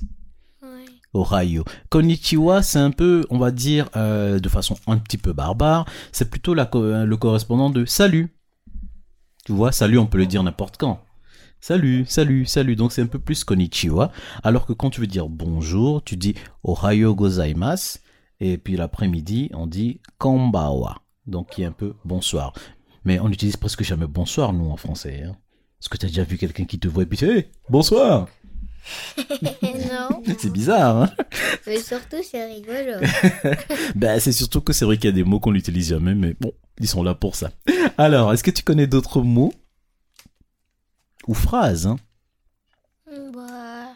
Oui. 0.62 0.86
Ohayo. 1.14 1.64
Konnichiwa, 1.90 2.62
c'est 2.62 2.80
un 2.80 2.92
peu, 2.92 3.26
on 3.30 3.38
va 3.38 3.52
dire, 3.52 3.90
euh, 3.96 4.40
de 4.40 4.50
façon 4.50 4.76
un 4.88 4.98
petit 4.98 5.18
peu 5.18 5.32
barbare, 5.32 5.86
c'est 6.12 6.30
plutôt 6.30 6.54
la 6.54 6.70
le 6.74 7.16
correspondant 7.16 7.70
de 7.70 7.86
salut. 7.86 8.36
Tu 9.46 9.52
vois, 9.52 9.72
salut, 9.72 10.00
on 10.00 10.08
peut 10.08 10.18
le 10.18 10.26
dire 10.26 10.42
n'importe 10.42 10.78
quand. 10.78 11.06
Salut, 11.62 12.04
salut, 12.08 12.48
salut. 12.48 12.76
Donc 12.76 12.92
c'est 12.92 13.04
un 13.04 13.08
peu 13.08 13.20
plus 13.20 13.44
konnichiwa. 13.44 14.12
Alors 14.44 14.66
que 14.66 14.74
quand 14.74 14.90
tu 14.90 15.02
veux 15.02 15.08
dire 15.08 15.30
bonjour, 15.30 16.04
tu 16.04 16.18
dis 16.18 16.34
ohayo 16.64 17.14
gozaimasu. 17.14 18.00
Et 18.40 18.58
puis 18.58 18.76
l'après-midi, 18.76 19.52
on 19.54 19.68
dit 19.68 20.02
konbawa. 20.18 20.98
Donc 21.28 21.52
qui 21.52 21.62
est 21.62 21.66
un 21.66 21.72
peu 21.72 21.94
bonsoir. 22.06 22.54
Mais 23.04 23.20
on 23.20 23.30
utilise 23.30 23.56
presque 23.56 23.84
jamais 23.84 24.08
bonsoir, 24.08 24.52
nous, 24.52 24.72
en 24.72 24.78
français. 24.78 25.22
Hein. 25.28 25.38
Est-ce 25.80 25.90
que 25.90 25.98
tu 25.98 26.08
as 26.08 26.10
déjà 26.10 26.24
vu 26.24 26.40
quelqu'un 26.40 26.66
qui 26.66 26.80
te 26.80 26.88
voit 26.88 27.04
et 27.04 27.06
puis 27.06 27.24
hey, 27.24 27.46
bonsoir? 27.70 28.28
Non. 29.62 30.24
C'est 30.40 30.52
bizarre, 30.52 31.04
hein 31.04 31.10
Mais 31.68 31.78
surtout, 31.78 32.18
c'est 32.24 32.46
rigolo. 32.46 33.06
Ben, 33.96 34.20
c'est 34.20 34.32
surtout 34.32 34.62
que 34.62 34.74
c'est 34.74 34.86
vrai 34.86 34.98
qu'il 34.98 35.06
y 35.06 35.14
a 35.14 35.16
des 35.16 35.24
mots 35.24 35.40
qu'on 35.40 35.54
n'utilise 35.54 35.90
jamais, 35.90 36.14
mais 36.14 36.36
bon, 36.40 36.52
ils 36.80 36.88
sont 36.88 37.04
là 37.04 37.16
pour 37.16 37.36
ça. 37.36 37.52
Alors, 37.98 38.34
est-ce 38.34 38.44
que 38.44 38.52
tu 38.52 38.64
connais 38.64 38.88
d'autres 38.88 39.22
mots 39.22 39.54
Ou 41.28 41.34
phrases, 41.34 41.88
hein? 41.88 41.98
Bah, 43.34 43.94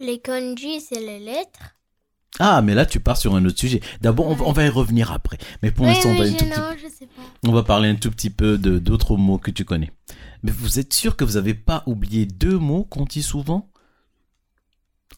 Les 0.00 0.20
kanji, 0.20 0.80
c'est 0.80 1.00
les 1.00 1.18
lettres. 1.20 1.74
Ah, 2.40 2.62
mais 2.62 2.74
là, 2.74 2.84
tu 2.84 2.98
pars 2.98 3.16
sur 3.16 3.36
un 3.36 3.44
autre 3.44 3.58
sujet. 3.58 3.80
D'abord, 4.00 4.26
on, 4.26 4.34
va- 4.34 4.44
on 4.46 4.52
va 4.52 4.64
y 4.64 4.68
revenir 4.68 5.12
après. 5.12 5.38
Mais 5.62 5.70
pour 5.70 5.86
l'instant, 5.86 6.08
on 6.10 6.14
va 6.18 6.24
oui, 6.24 6.32
petit. 6.34 6.50
On 7.46 7.62
parler 7.62 7.88
un 7.88 7.94
tout 7.94 8.10
petit 8.10 8.30
peu 8.30 8.58
de 8.58 8.78
d'autres 8.80 9.16
mots 9.16 9.38
que 9.38 9.52
tu 9.52 9.64
connais. 9.64 9.92
Mais 10.42 10.50
vous 10.50 10.80
êtes 10.80 10.92
sûr 10.92 11.16
que 11.16 11.22
vous 11.24 11.34
n'avez 11.34 11.54
pas 11.54 11.84
oublié 11.86 12.26
deux 12.26 12.58
mots 12.58 12.84
qu'on 12.84 13.04
dit 13.04 13.22
souvent? 13.22 13.70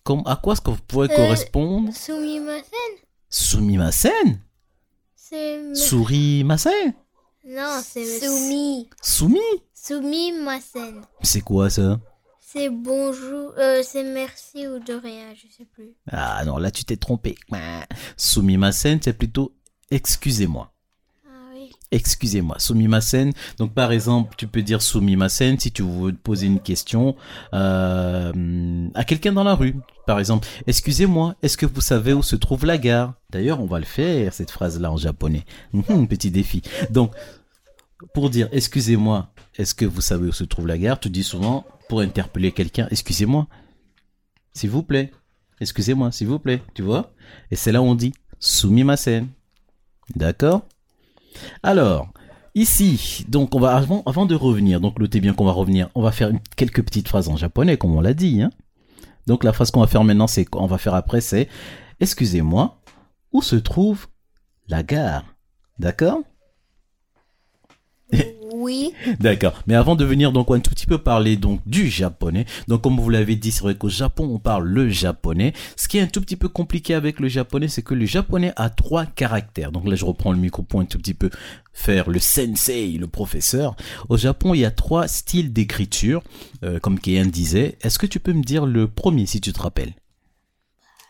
Comme, 0.02 0.22
À 0.26 0.36
quoi 0.36 0.52
est-ce 0.52 0.60
que 0.60 0.70
vous 0.70 0.82
pourrait 0.86 1.10
Euh, 1.10 1.16
correspondre? 1.16 1.90
Sumimasen, 1.94 2.62
Sumimasen 3.30 4.40
c'est... 5.28 5.74
Surimasen 5.74 6.94
Non, 7.46 7.80
c'est... 7.82 8.20
Soumi. 8.20 8.88
Sumi 9.02 9.40
Sumimasen. 9.74 11.02
C'est 11.22 11.40
quoi 11.40 11.70
ça? 11.70 12.00
C'est 12.40 12.70
bonjour, 12.70 13.52
euh, 13.58 13.82
c'est 13.84 14.04
merci 14.04 14.66
ou 14.66 14.78
de 14.78 14.94
rien, 14.94 15.34
je 15.34 15.52
sais 15.54 15.64
plus. 15.64 15.94
Ah 16.10 16.44
non, 16.44 16.58
là 16.58 16.70
tu 16.70 16.84
t'es 16.84 16.96
trompé. 16.96 17.36
Sumimasen, 18.16 19.00
c'est 19.02 19.12
plutôt 19.12 19.52
excusez-moi. 19.90 20.72
Excusez-moi, 21.92 22.58
sumimasen. 22.58 23.32
Donc 23.58 23.72
par 23.72 23.92
exemple, 23.92 24.34
tu 24.36 24.46
peux 24.48 24.62
dire 24.62 24.82
sumimasen 24.82 25.58
si 25.58 25.70
tu 25.70 25.82
veux 25.82 26.12
poser 26.12 26.46
une 26.46 26.60
question 26.60 27.14
euh, 27.54 28.88
à 28.94 29.04
quelqu'un 29.04 29.32
dans 29.32 29.44
la 29.44 29.54
rue. 29.54 29.76
Par 30.06 30.18
exemple, 30.18 30.48
excusez-moi, 30.66 31.36
est-ce 31.42 31.56
que 31.56 31.66
vous 31.66 31.80
savez 31.80 32.12
où 32.12 32.22
se 32.22 32.36
trouve 32.36 32.66
la 32.66 32.78
gare? 32.78 33.14
D'ailleurs, 33.30 33.60
on 33.60 33.66
va 33.66 33.78
le 33.78 33.84
faire 33.84 34.32
cette 34.32 34.50
phrase-là 34.50 34.90
en 34.90 34.96
japonais. 34.96 35.44
Hum, 35.72 36.08
petit 36.08 36.30
défi. 36.30 36.62
Donc, 36.90 37.12
pour 38.14 38.30
dire 38.30 38.48
excusez-moi, 38.52 39.30
est-ce 39.56 39.74
que 39.74 39.84
vous 39.84 40.00
savez 40.00 40.28
où 40.28 40.32
se 40.32 40.44
trouve 40.44 40.66
la 40.66 40.78
gare? 40.78 40.98
Tu 40.98 41.08
dis 41.08 41.24
souvent 41.24 41.64
pour 41.88 42.00
interpeller 42.00 42.52
quelqu'un, 42.52 42.88
excusez-moi, 42.90 43.46
s'il 44.52 44.70
vous 44.70 44.82
plaît, 44.82 45.12
excusez-moi, 45.60 46.10
s'il 46.10 46.26
vous 46.26 46.40
plaît, 46.40 46.62
tu 46.74 46.82
vois? 46.82 47.12
Et 47.50 47.56
c'est 47.56 47.70
là 47.70 47.80
où 47.80 47.84
on 47.84 47.94
dit 47.94 48.12
sumimasen. 48.40 49.28
D'accord? 50.14 50.66
Alors, 51.62 52.08
ici, 52.54 53.24
donc 53.28 53.54
on 53.54 53.60
va 53.60 53.76
avant, 53.76 54.26
de 54.26 54.34
revenir, 54.34 54.80
donc 54.80 54.98
notez 54.98 55.20
bien 55.20 55.34
qu'on 55.34 55.44
va 55.44 55.52
revenir, 55.52 55.88
on 55.94 56.02
va 56.02 56.12
faire 56.12 56.32
quelques 56.56 56.84
petites 56.84 57.08
phrases 57.08 57.28
en 57.28 57.36
japonais, 57.36 57.76
comme 57.76 57.94
on 57.94 58.00
l'a 58.00 58.14
dit. 58.14 58.42
Hein. 58.42 58.50
Donc 59.26 59.44
la 59.44 59.52
phrase 59.52 59.70
qu'on 59.70 59.80
va 59.80 59.86
faire 59.86 60.04
maintenant, 60.04 60.26
c'est 60.26 60.44
qu'on 60.44 60.66
va 60.66 60.78
faire 60.78 60.94
après, 60.94 61.20
c'est 61.20 61.48
Excusez-moi, 61.98 62.78
où 63.32 63.40
se 63.40 63.56
trouve 63.56 64.06
la 64.68 64.82
gare? 64.82 65.24
D'accord? 65.78 66.20
Oui. 68.52 68.92
D'accord. 69.20 69.62
Mais 69.66 69.74
avant 69.74 69.96
de 69.96 70.04
venir, 70.04 70.32
donc, 70.32 70.50
un 70.50 70.60
tout 70.60 70.70
petit 70.70 70.86
peu 70.86 70.98
parler 70.98 71.36
donc 71.36 71.60
du 71.66 71.88
japonais. 71.88 72.46
Donc, 72.68 72.82
comme 72.82 72.98
vous 72.98 73.10
l'avez 73.10 73.36
dit, 73.36 73.50
c'est 73.50 73.62
vrai 73.62 73.74
qu'au 73.74 73.88
Japon, 73.88 74.28
on 74.32 74.38
parle 74.38 74.68
le 74.68 74.88
japonais. 74.88 75.52
Ce 75.76 75.88
qui 75.88 75.98
est 75.98 76.02
un 76.02 76.06
tout 76.06 76.20
petit 76.20 76.36
peu 76.36 76.48
compliqué 76.48 76.94
avec 76.94 77.20
le 77.20 77.28
japonais, 77.28 77.68
c'est 77.68 77.82
que 77.82 77.94
le 77.94 78.06
japonais 78.06 78.52
a 78.56 78.70
trois 78.70 79.06
caractères. 79.06 79.72
Donc 79.72 79.86
là, 79.86 79.94
je 79.96 80.04
reprends 80.04 80.32
le 80.32 80.38
micro 80.38 80.62
pour 80.62 80.80
un 80.80 80.84
tout 80.84 80.98
petit 80.98 81.14
peu 81.14 81.30
faire 81.72 82.08
le 82.08 82.18
sensei, 82.18 82.92
le 82.98 83.06
professeur. 83.06 83.76
Au 84.08 84.16
Japon, 84.16 84.54
il 84.54 84.60
y 84.60 84.64
a 84.64 84.70
trois 84.70 85.08
styles 85.08 85.52
d'écriture, 85.52 86.22
euh, 86.64 86.78
comme 86.78 86.98
Keyan 86.98 87.26
disait. 87.26 87.76
Est-ce 87.82 87.98
que 87.98 88.06
tu 88.06 88.20
peux 88.20 88.32
me 88.32 88.42
dire 88.42 88.66
le 88.66 88.88
premier, 88.88 89.26
si 89.26 89.40
tu 89.40 89.52
te 89.52 89.60
rappelles? 89.60 89.94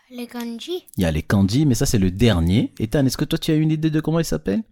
Les 0.09 0.27
kanji. 0.27 0.85
Il 0.97 1.03
y 1.03 1.05
a 1.05 1.11
les 1.11 1.21
kanji, 1.21 1.65
mais 1.65 1.75
ça, 1.75 1.85
c'est 1.85 1.97
le 1.97 2.11
dernier. 2.11 2.71
Ethan, 2.79 3.05
est-ce 3.05 3.17
que 3.17 3.25
toi, 3.25 3.37
tu 3.37 3.51
as 3.51 3.55
une 3.55 3.71
idée 3.71 3.89
de 3.89 3.99
comment 3.99 4.19
il 4.19 4.25
s'appelle? 4.25 4.63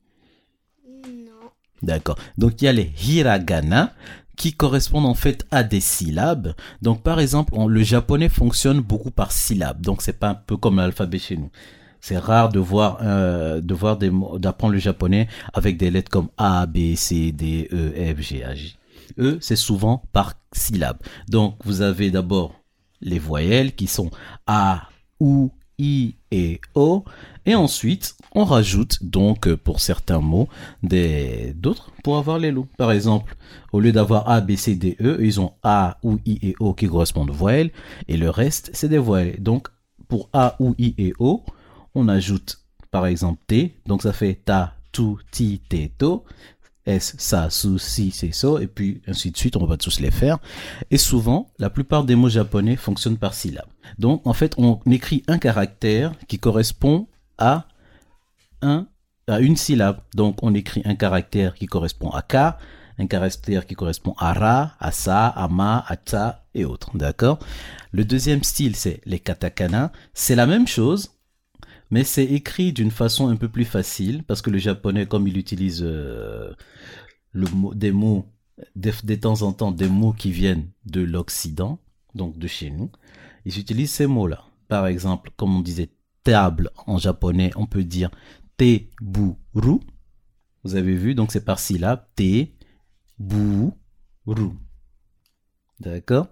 D'accord. 1.85 2.17
Donc 2.37 2.61
il 2.61 2.65
y 2.65 2.67
a 2.67 2.73
les 2.73 2.91
hiragana 3.07 3.93
qui 4.35 4.53
correspondent 4.53 5.05
en 5.05 5.13
fait 5.13 5.45
à 5.51 5.63
des 5.63 5.79
syllabes. 5.79 6.55
Donc 6.81 7.03
par 7.03 7.19
exemple, 7.19 7.53
le 7.67 7.83
japonais 7.83 8.27
fonctionne 8.27 8.81
beaucoup 8.81 9.11
par 9.11 9.31
syllabes. 9.31 9.81
Donc 9.81 10.01
c'est 10.01 10.19
pas 10.19 10.29
un 10.29 10.35
peu 10.35 10.57
comme 10.57 10.77
l'alphabet 10.77 11.19
chez 11.19 11.37
nous. 11.37 11.51
C'est 12.01 12.17
rare 12.17 12.49
de 12.49 12.59
voir 12.59 12.99
euh, 13.01 13.61
d'apprendre 13.61 14.73
le 14.73 14.79
japonais 14.79 15.27
avec 15.53 15.77
des 15.77 15.89
lettres 15.91 16.11
comme 16.11 16.29
A, 16.37 16.65
B, 16.65 16.95
C, 16.95 17.31
D, 17.31 17.69
E, 17.71 17.91
F, 18.15 18.21
G, 18.21 18.43
H, 18.45 18.55
J. 18.55 18.77
E, 19.19 19.37
c'est 19.41 19.55
souvent 19.55 20.03
par 20.11 20.33
syllabes. 20.51 20.99
Donc 21.29 21.57
vous 21.63 21.81
avez 21.81 22.11
d'abord 22.11 22.55
les 23.01 23.19
voyelles 23.19 23.75
qui 23.75 23.87
sont 23.87 24.09
A, 24.47 24.89
ou, 25.19 25.51
I 25.77 26.15
et 26.31 26.61
O. 26.73 27.05
Et 27.45 27.55
ensuite, 27.55 28.15
on 28.33 28.43
rajoute 28.43 29.03
donc 29.03 29.47
euh, 29.47 29.55
pour 29.55 29.79
certains 29.79 30.19
mots 30.19 30.49
des 30.81 31.53
d'autres 31.55 31.91
pour 32.03 32.17
avoir 32.17 32.39
les 32.39 32.51
lots. 32.51 32.67
Par 32.77 32.91
exemple, 32.91 33.35
au 33.71 33.79
lieu 33.79 33.91
d'avoir 33.91 34.27
A, 34.29 34.41
B, 34.41 34.55
C, 34.55 34.75
D, 34.75 34.97
E, 35.01 35.19
ils 35.21 35.39
ont 35.39 35.53
A, 35.63 35.97
ou 36.03 36.19
I 36.25 36.39
et 36.41 36.55
O 36.59 36.73
qui 36.73 36.87
correspondent 36.87 37.29
aux 37.29 37.33
voyelles 37.33 37.71
et 38.07 38.17
le 38.17 38.29
reste 38.29 38.71
c'est 38.73 38.89
des 38.89 38.97
voyelles. 38.97 39.41
Donc 39.41 39.67
pour 40.07 40.29
A, 40.33 40.55
ou 40.59 40.75
I 40.77 40.95
et 40.97 41.13
O, 41.19 41.43
on 41.93 42.07
ajoute 42.07 42.59
par 42.91 43.05
exemple 43.05 43.39
T, 43.47 43.77
donc 43.85 44.01
ça 44.01 44.13
fait 44.13 44.41
ta, 44.45 44.75
tu, 44.91 45.03
ti, 45.31 45.61
te, 45.69 45.87
to. 45.97 46.25
S, 46.87 47.15
sa, 47.17 47.49
su, 47.49 47.79
si, 47.79 48.11
c'est 48.11 48.31
so, 48.31 48.59
et 48.59 48.67
puis 48.67 49.01
ainsi 49.07 49.31
de 49.31 49.37
suite, 49.37 49.57
on 49.57 49.65
va 49.65 49.75
tous 49.75 49.99
les 49.99 50.11
faire. 50.11 50.37
Et 50.91 50.97
souvent, 50.97 51.49
la 51.57 51.71
plupart 51.71 52.03
des 52.03 52.15
mots 52.15 52.29
japonais 52.29 52.75
fonctionnent 52.75 53.17
par 53.17 53.33
syllabes. 53.33 53.65
Donc, 53.97 54.25
en 54.27 54.33
fait, 54.33 54.53
on 54.59 54.79
écrit 54.91 55.23
un 55.27 55.39
caractère 55.39 56.13
qui 56.27 56.37
correspond 56.37 57.07
à 57.37 57.67
un, 58.61 58.87
à 59.27 59.39
une 59.39 59.55
syllabe. 59.55 59.99
Donc, 60.13 60.43
on 60.43 60.53
écrit 60.53 60.81
un 60.85 60.95
caractère 60.95 61.55
qui 61.55 61.65
correspond 61.65 62.09
à 62.09 62.21
ka, 62.21 62.57
un 62.97 63.07
caractère 63.07 63.65
qui 63.65 63.75
correspond 63.75 64.13
à 64.17 64.33
ra, 64.33 64.75
à 64.79 64.91
sa, 64.91 65.27
à 65.27 65.47
ma, 65.47 65.83
à 65.87 65.97
ta 65.97 66.45
et 66.53 66.65
autres. 66.65 66.95
D'accord? 66.95 67.39
Le 67.91 68.05
deuxième 68.05 68.43
style, 68.43 68.75
c'est 68.75 69.01
les 69.05 69.19
katakana. 69.19 69.91
C'est 70.13 70.35
la 70.35 70.47
même 70.47 70.67
chose, 70.67 71.11
mais 71.91 72.03
c'est 72.03 72.25
écrit 72.25 72.73
d'une 72.73 72.91
façon 72.91 73.27
un 73.27 73.35
peu 73.35 73.49
plus 73.49 73.65
facile 73.65 74.23
parce 74.23 74.41
que 74.41 74.49
le 74.49 74.57
japonais, 74.57 75.05
comme 75.05 75.27
il 75.27 75.37
utilise 75.37 75.81
euh, 75.83 76.53
le 77.31 77.47
mot, 77.49 77.73
des 77.73 77.91
mots, 77.91 78.25
de, 78.75 79.15
temps 79.15 79.41
en 79.41 79.53
temps, 79.53 79.71
des 79.71 79.89
mots 79.89 80.13
qui 80.13 80.31
viennent 80.31 80.69
de 80.85 81.01
l'Occident, 81.01 81.79
donc 82.15 82.37
de 82.37 82.47
chez 82.47 82.69
nous, 82.69 82.89
ils 83.45 83.59
utilisent 83.59 83.91
ces 83.91 84.07
mots-là. 84.07 84.45
Par 84.67 84.87
exemple, 84.87 85.31
comme 85.35 85.55
on 85.55 85.61
disait 85.61 85.89
table 86.25 86.69
en 86.85 86.97
japonais, 86.97 87.51
on 87.55 87.65
peut 87.67 87.85
dire 87.85 88.09
te-bu-ru. 88.57 89.79
Vous 90.65 90.75
avez 90.75 90.95
vu, 90.95 91.15
donc 91.15 91.31
c'est 91.31 91.45
par 91.45 91.59
syllabe. 91.59 92.01
Te-bu-ru. 92.17 93.71
D'accord? 95.79 96.27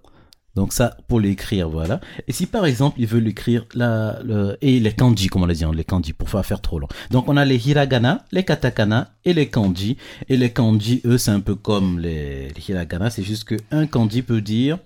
Donc 0.56 0.72
ça, 0.72 0.96
pour 1.08 1.20
l'écrire, 1.20 1.68
voilà. 1.68 2.00
Et 2.28 2.32
si 2.32 2.46
par 2.46 2.66
exemple, 2.66 3.00
il 3.00 3.08
veut 3.08 3.20
l'écrire, 3.20 3.66
la, 3.74 4.20
le, 4.24 4.56
et 4.62 4.80
les 4.80 4.94
kanji, 4.94 5.28
comme 5.28 5.42
on 5.44 5.48
l'a 5.48 5.54
dit, 5.56 5.64
hein, 5.64 5.72
les 5.74 5.84
kanji, 5.84 6.14
pour 6.14 6.30
pas 6.30 6.44
faire 6.44 6.62
trop 6.62 6.78
long. 6.80 6.88
Donc 7.10 7.28
on 7.28 7.38
a 7.38 7.44
les 7.46 7.68
hiragana, 7.68 8.24
les 8.32 8.46
katakana 8.46 9.16
et 9.26 9.34
les 9.34 9.50
kanji. 9.50 9.98
Et 10.30 10.38
les 10.38 10.54
kanji, 10.54 11.02
eux, 11.06 11.18
c'est 11.18 11.32
un 11.32 11.40
peu 11.40 11.56
comme 11.56 12.00
les, 12.00 12.50
les 12.50 12.70
hiragana, 12.70 13.10
c'est 13.10 13.24
juste 13.24 13.46
que 13.46 13.56
un 13.72 13.88
kanji 13.88 14.22
peut 14.22 14.42
dire 14.42 14.78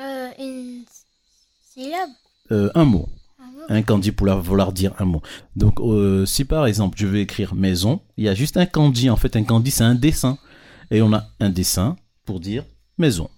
Euh, 0.00 0.30
une 0.38 0.84
syllabe? 1.72 2.10
euh, 2.50 2.70
un 2.74 2.84
mot. 2.86 3.08
Un 3.68 3.82
kanji 3.82 4.12
pour 4.12 4.26
la- 4.26 4.34
vouloir 4.36 4.72
dire 4.72 4.92
un 4.98 5.04
mot. 5.06 5.22
Donc 5.56 5.80
euh, 5.80 6.26
si 6.26 6.44
par 6.44 6.66
exemple, 6.66 6.98
je 6.98 7.06
veux 7.06 7.18
écrire 7.18 7.54
maison, 7.54 8.00
il 8.16 8.24
y 8.24 8.28
a 8.28 8.34
juste 8.34 8.56
un 8.56 8.66
kanji. 8.66 9.08
En 9.10 9.16
fait, 9.16 9.36
un 9.36 9.44
kanji, 9.44 9.70
c'est 9.70 9.84
un 9.84 9.94
dessin. 9.94 10.38
Et 10.90 11.00
on 11.02 11.12
a 11.14 11.24
un 11.40 11.48
dessin 11.50 11.96
pour 12.26 12.40
dire 12.40 12.64
maison. 12.98 13.30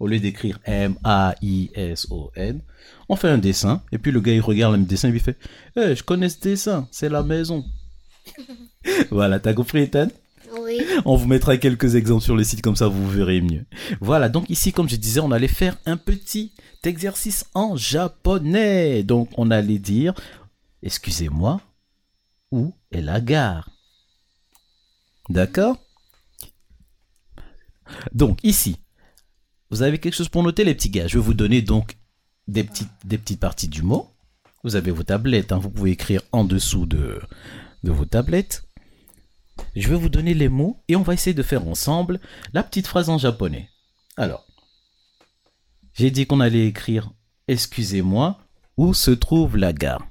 Au 0.00 0.06
lieu 0.06 0.18
d'écrire 0.18 0.58
M-A-I-S-O-N, 0.64 2.60
on 3.08 3.16
fait 3.16 3.28
un 3.28 3.38
dessin, 3.38 3.82
et 3.92 3.98
puis 3.98 4.10
le 4.12 4.20
gars 4.20 4.32
il 4.32 4.40
regarde 4.40 4.76
le 4.76 4.84
dessin 4.84 5.10
et 5.10 5.12
il 5.12 5.20
fait 5.20 5.36
Eh, 5.76 5.94
je 5.94 6.02
connais 6.02 6.28
ce 6.30 6.40
dessin, 6.40 6.88
c'est 6.90 7.08
la 7.10 7.22
maison. 7.22 7.64
voilà, 9.10 9.38
t'as 9.40 9.52
compris, 9.52 9.80
Ethan? 9.82 10.08
On 11.04 11.16
vous 11.16 11.26
mettra 11.26 11.56
quelques 11.56 11.94
exemples 11.94 12.24
sur 12.24 12.36
le 12.36 12.44
site, 12.44 12.62
comme 12.62 12.76
ça 12.76 12.88
vous 12.88 13.08
verrez 13.08 13.40
mieux. 13.40 13.64
Voilà, 14.00 14.28
donc 14.28 14.48
ici, 14.50 14.72
comme 14.72 14.88
je 14.88 14.96
disais, 14.96 15.20
on 15.20 15.30
allait 15.30 15.48
faire 15.48 15.76
un 15.86 15.96
petit 15.96 16.52
exercice 16.84 17.46
en 17.54 17.76
japonais. 17.76 19.02
Donc 19.02 19.30
on 19.36 19.50
allait 19.50 19.78
dire 19.78 20.14
Excusez-moi, 20.82 21.60
où 22.50 22.72
est 22.90 23.02
la 23.02 23.20
gare? 23.20 23.70
D'accord? 25.28 25.76
Donc 28.12 28.38
ici, 28.42 28.76
vous 29.70 29.82
avez 29.82 29.98
quelque 29.98 30.14
chose 30.14 30.28
pour 30.28 30.42
noter 30.42 30.64
les 30.64 30.74
petits 30.74 30.90
gars. 30.90 31.06
Je 31.06 31.18
vais 31.18 31.24
vous 31.24 31.34
donner 31.34 31.62
donc 31.62 31.96
des 32.48 32.64
petites, 32.64 33.40
parties 33.40 33.68
du 33.68 33.82
mot. 33.82 34.08
Vous 34.64 34.76
avez 34.76 34.90
vos 34.90 35.02
tablettes, 35.02 35.52
hein. 35.52 35.58
vous 35.58 35.70
pouvez 35.70 35.92
écrire 35.92 36.22
en 36.32 36.44
dessous 36.44 36.86
de, 36.86 37.20
de 37.82 37.90
vos 37.90 38.04
tablettes. 38.04 38.69
Je 39.76 39.88
vais 39.88 39.96
vous 39.96 40.08
donner 40.08 40.34
les 40.34 40.48
mots 40.48 40.82
et 40.88 40.96
on 40.96 41.02
va 41.02 41.14
essayer 41.14 41.34
de 41.34 41.42
faire 41.42 41.66
ensemble 41.66 42.20
la 42.52 42.62
petite 42.62 42.86
phrase 42.86 43.08
en 43.08 43.18
japonais. 43.18 43.68
Alors, 44.16 44.46
j'ai 45.94 46.10
dit 46.10 46.26
qu'on 46.26 46.40
allait 46.40 46.66
écrire 46.66 47.12
Excusez-moi, 47.48 48.38
où 48.76 48.94
se 48.94 49.10
trouve 49.10 49.56
la 49.56 49.72
gare? 49.72 50.06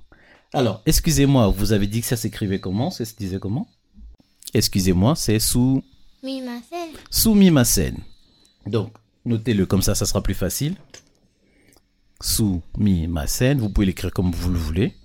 Alors, 0.54 0.82
excusez-moi, 0.86 1.48
vous 1.50 1.74
avez 1.74 1.88
dit 1.88 2.02
que 2.02 2.08
ça 2.08 2.18
s'écrivait 2.18 2.60
comment? 2.60 2.92
Ça 2.92 3.06
se 3.06 3.16
disait 3.16 3.40
comment 3.40 3.68
Excusez-moi, 4.54 5.16
c'est 5.16 5.40
sous 5.40 5.84
Mimasen. 6.24 6.90
Sumimasen. 7.10 7.98
Donc, 8.66 8.94
notez-le 9.26 9.66
comme 9.66 9.82
ça, 9.82 9.96
ça 9.96 10.06
sera 10.06 10.22
plus 10.22 10.34
facile. 10.34 10.76
Sumimasen. 12.22 13.60
Vous 13.60 13.70
pouvez 13.70 13.88
l'écrire 13.88 14.12
comme 14.12 14.32
vous 14.32 14.52
le 14.52 14.58
voulez. 14.58 14.96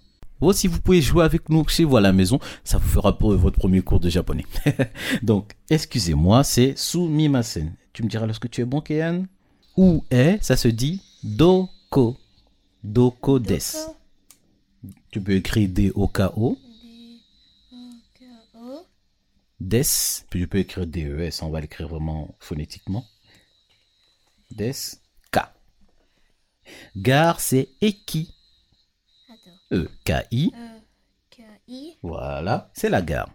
Vous 0.41 0.49
aussi, 0.49 0.67
vous 0.67 0.81
pouvez 0.81 1.01
jouer 1.01 1.25
avec 1.25 1.49
nous 1.49 1.67
chez 1.69 1.85
vous 1.85 1.97
à 1.97 2.01
la 2.01 2.13
maison. 2.13 2.39
Ça 2.65 2.79
vous 2.79 2.89
fera 2.89 3.17
pour 3.17 3.35
votre 3.37 3.59
premier 3.59 3.83
cours 3.83 4.01
de 4.01 4.09
japonais. 4.09 4.45
Donc, 5.23 5.53
excusez-moi, 5.71 6.45
c'est 6.45 6.77
Sumimasen. 6.77 7.75
Tu 7.93 8.03
me 8.03 8.09
diras 8.09 8.27
lorsque 8.27 8.51
tu 8.51 8.61
es 8.61 8.65
bon, 8.65 8.81
Kéan. 8.81 9.27
Où 9.77 10.05
est, 10.11 10.43
ça 10.43 10.57
se 10.57 10.69
dit 10.69 11.01
Doko. 11.23 12.17
Doko 12.83 13.39
des. 13.39 13.59
Tu 15.11 15.21
peux 15.21 15.37
écrire 15.37 15.69
D-O-K-O. 15.69 16.59
D-O-K-O. 17.73 18.87
Des, 19.61 19.83
puis 20.29 20.41
tu 20.41 20.49
peux 20.49 20.59
écrire 20.59 20.87
D-E-S, 20.87 21.43
on 21.43 21.51
va 21.51 21.61
l'écrire 21.61 21.89
vraiment 21.89 22.35
phonétiquement. 22.41 23.05
Des, 24.51 24.73
K. 25.31 25.39
Gare, 26.97 27.41
c'est 27.41 27.69
Eki. 27.81 28.34
E-K-I. 29.75 30.53
E-K-I. 30.55 31.99
Voilà, 32.03 32.71
c'est 32.75 32.89
la 32.89 33.03
gare. 33.03 33.31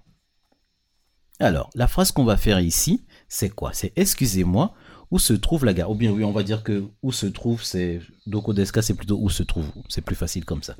Alors, 1.39 1.69
la 1.75 1.87
phrase 1.87 2.11
qu'on 2.11 2.25
va 2.25 2.37
faire 2.37 2.59
ici, 2.59 3.05
c'est 3.27 3.49
quoi? 3.49 3.73
C'est 3.73 3.93
excusez-moi, 3.95 4.73
où 5.11 5.19
se 5.19 5.33
trouve 5.33 5.65
la 5.65 5.73
gare? 5.73 5.89
Ou 5.89 5.95
bien 5.95 6.11
oui, 6.11 6.23
on 6.23 6.31
va 6.31 6.43
dire 6.43 6.63
que 6.63 6.89
où 7.01 7.11
se 7.11 7.25
trouve, 7.25 7.63
c'est 7.63 8.01
Doko 8.27 8.53
Deska, 8.53 8.81
c'est 8.81 8.93
plutôt 8.93 9.17
où 9.19 9.29
se 9.29 9.43
trouve. 9.43 9.71
C'est 9.87 10.01
plus 10.01 10.15
facile 10.15 10.45
comme 10.45 10.63
ça. 10.63 10.75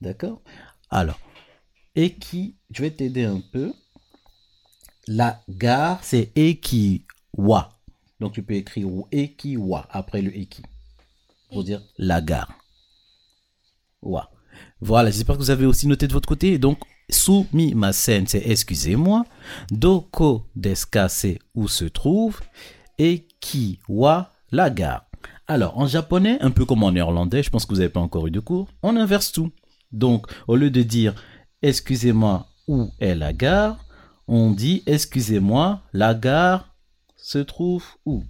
D'accord? 0.00 0.42
Alors, 0.90 1.18
Eki, 1.94 2.56
je 2.70 2.82
vais 2.82 2.90
t'aider 2.90 3.24
un 3.24 3.40
peu. 3.52 3.72
La 5.06 5.40
gare, 5.48 6.02
c'est 6.02 6.32
Ekiwa. 6.36 7.80
Donc 8.20 8.32
tu 8.32 8.42
peux 8.42 8.54
écrire 8.54 8.86
Ekiwa 9.12 9.86
après 9.90 10.22
le 10.22 10.36
Eki. 10.36 10.62
Pour 11.50 11.64
dire 11.64 11.82
la 11.98 12.20
gare. 12.20 12.52
Wa. 14.02 14.30
Voilà, 14.80 15.10
j'espère 15.10 15.36
que 15.36 15.42
vous 15.42 15.50
avez 15.50 15.66
aussi 15.66 15.86
noté 15.86 16.06
de 16.06 16.12
votre 16.12 16.28
côté. 16.28 16.58
Donc, 16.58 16.78
sumimasen, 17.10 18.26
c'est 18.26 18.42
excusez-moi. 18.46 19.24
Doko 19.70 20.46
deska, 20.56 21.08
c'est 21.08 21.38
où 21.54 21.68
se 21.68 21.84
trouve. 21.84 22.40
Et 22.98 23.26
kiwa, 23.40 24.32
la 24.52 24.70
gare. 24.70 25.06
Alors, 25.46 25.78
en 25.78 25.86
japonais, 25.86 26.38
un 26.40 26.50
peu 26.50 26.64
comme 26.64 26.84
en 26.84 26.92
néerlandais, 26.92 27.42
je 27.42 27.50
pense 27.50 27.64
que 27.66 27.72
vous 27.72 27.80
n'avez 27.80 27.90
pas 27.90 28.00
encore 28.00 28.26
eu 28.26 28.30
de 28.30 28.40
cours, 28.40 28.68
on 28.82 28.96
inverse 28.96 29.32
tout. 29.32 29.50
Donc, 29.90 30.26
au 30.46 30.56
lieu 30.56 30.70
de 30.70 30.82
dire 30.82 31.14
excusez-moi, 31.62 32.46
où 32.68 32.90
est 33.00 33.14
la 33.14 33.32
gare, 33.32 33.84
on 34.28 34.52
dit 34.52 34.82
excusez-moi, 34.86 35.82
la 35.92 36.14
gare 36.14 36.72
se 37.16 37.38
trouve 37.38 37.84
où? 38.06 38.22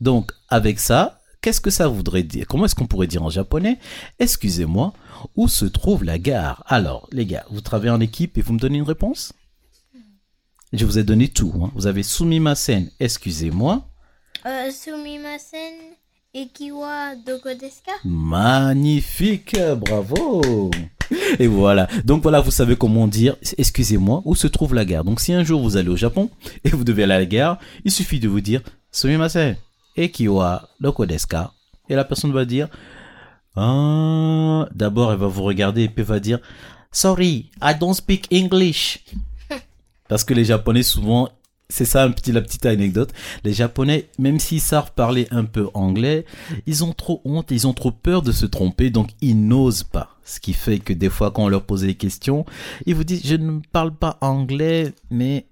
Donc, 0.00 0.32
avec 0.48 0.78
ça, 0.78 1.20
qu'est-ce 1.40 1.60
que 1.60 1.70
ça 1.70 1.88
voudrait 1.88 2.22
dire? 2.22 2.46
Comment 2.46 2.66
est-ce 2.66 2.74
qu'on 2.74 2.86
pourrait 2.86 3.06
dire 3.06 3.22
en 3.22 3.30
japonais? 3.30 3.78
Excusez-moi, 4.18 4.92
où 5.36 5.48
se 5.48 5.64
trouve 5.64 6.04
la 6.04 6.18
gare? 6.18 6.62
Alors, 6.66 7.08
les 7.12 7.26
gars, 7.26 7.44
vous 7.50 7.60
travaillez 7.60 7.90
en 7.90 8.00
équipe 8.00 8.38
et 8.38 8.42
vous 8.42 8.52
me 8.52 8.58
donnez 8.58 8.78
une 8.78 8.84
réponse? 8.84 9.32
Je 10.72 10.84
vous 10.84 10.98
ai 10.98 11.04
donné 11.04 11.28
tout. 11.28 11.52
hein. 11.62 11.70
Vous 11.74 11.86
avez 11.86 12.02
sumimasen, 12.02 12.90
excusez-moi. 12.98 13.86
Euh, 14.46 14.70
Sumimasen. 14.70 15.74
Ekiwa 16.34 17.14
Doko 17.24 17.50
desu 17.54 17.80
ka 17.86 17.92
Magnifique, 18.04 19.56
bravo. 19.76 20.70
Et 21.38 21.46
voilà. 21.46 21.86
Donc 22.04 22.22
voilà, 22.22 22.40
vous 22.40 22.50
savez 22.50 22.74
comment 22.74 23.06
dire, 23.06 23.36
excusez-moi, 23.56 24.20
où 24.24 24.34
se 24.34 24.48
trouve 24.48 24.74
la 24.74 24.84
gare? 24.84 25.04
Donc 25.04 25.20
si 25.20 25.32
un 25.32 25.44
jour 25.44 25.62
vous 25.62 25.76
allez 25.76 25.90
au 25.90 25.96
Japon 25.96 26.30
et 26.64 26.70
vous 26.70 26.82
devez 26.82 27.04
aller 27.04 27.14
à 27.14 27.18
la 27.20 27.26
gare, 27.26 27.58
il 27.84 27.92
suffit 27.92 28.18
de 28.18 28.28
vous 28.28 28.40
dire, 28.40 28.62
sumimasen, 28.90 29.54
ekiwa 29.96 30.68
doko 30.80 31.06
desu 31.06 31.26
ka 31.28 31.52
Et 31.88 31.94
la 31.94 32.04
personne 32.04 32.32
va 32.32 32.44
dire, 32.44 32.68
ah, 33.56 34.68
d'abord 34.74 35.12
elle 35.12 35.18
va 35.18 35.26
vous 35.26 35.42
regarder 35.42 35.84
et 35.84 35.88
puis 35.88 36.02
elle 36.02 36.08
va 36.08 36.20
dire, 36.20 36.40
sorry, 36.92 37.50
I 37.62 37.74
don't 37.78 37.94
speak 37.94 38.28
English. 38.32 39.04
Parce 40.08 40.24
que 40.24 40.34
les 40.34 40.44
Japonais 40.44 40.82
souvent, 40.82 41.28
c'est 41.68 41.84
ça 41.84 42.04
un 42.04 42.10
petit, 42.10 42.32
la 42.32 42.42
petite 42.42 42.66
anecdote. 42.66 43.12
Les 43.42 43.52
Japonais, 43.52 44.08
même 44.18 44.38
s'ils 44.38 44.60
savent 44.60 44.92
parler 44.92 45.26
un 45.30 45.44
peu 45.44 45.68
anglais, 45.74 46.24
ils 46.66 46.84
ont 46.84 46.92
trop 46.92 47.22
honte, 47.24 47.50
ils 47.50 47.66
ont 47.66 47.72
trop 47.72 47.90
peur 47.90 48.22
de 48.22 48.32
se 48.32 48.46
tromper, 48.46 48.90
donc 48.90 49.10
ils 49.20 49.46
n'osent 49.46 49.84
pas. 49.84 50.10
Ce 50.24 50.40
qui 50.40 50.52
fait 50.52 50.78
que 50.78 50.92
des 50.92 51.10
fois, 51.10 51.30
quand 51.30 51.44
on 51.44 51.48
leur 51.48 51.64
pose 51.64 51.82
des 51.82 51.94
questions, 51.94 52.44
ils 52.86 52.94
vous 52.94 53.04
disent, 53.04 53.22
je 53.24 53.36
ne 53.36 53.60
parle 53.72 53.94
pas 53.94 54.18
anglais, 54.20 54.92
mais 55.10 55.46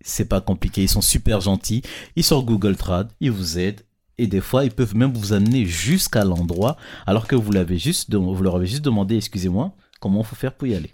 c'est 0.00 0.24
pas 0.28 0.40
compliqué. 0.40 0.82
Ils 0.82 0.88
sont 0.88 1.00
super 1.00 1.40
gentils. 1.40 1.82
Ils 2.16 2.24
sur 2.24 2.42
Google 2.42 2.76
Trad, 2.76 3.10
ils 3.20 3.30
vous 3.30 3.58
aident. 3.58 3.82
Et 4.20 4.26
des 4.26 4.42
fois, 4.42 4.66
ils 4.66 4.70
peuvent 4.70 4.94
même 4.94 5.14
vous 5.14 5.32
amener 5.32 5.64
jusqu'à 5.64 6.24
l'endroit, 6.24 6.76
alors 7.06 7.26
que 7.26 7.34
vous 7.34 7.52
l'avez 7.52 7.78
juste, 7.78 8.14
vous 8.14 8.42
leur 8.42 8.56
avez 8.56 8.66
juste 8.66 8.84
demandé, 8.84 9.16
excusez-moi, 9.16 9.72
comment 9.98 10.22
faut 10.22 10.36
faire 10.36 10.52
pour 10.52 10.68
y 10.68 10.74
aller. 10.74 10.90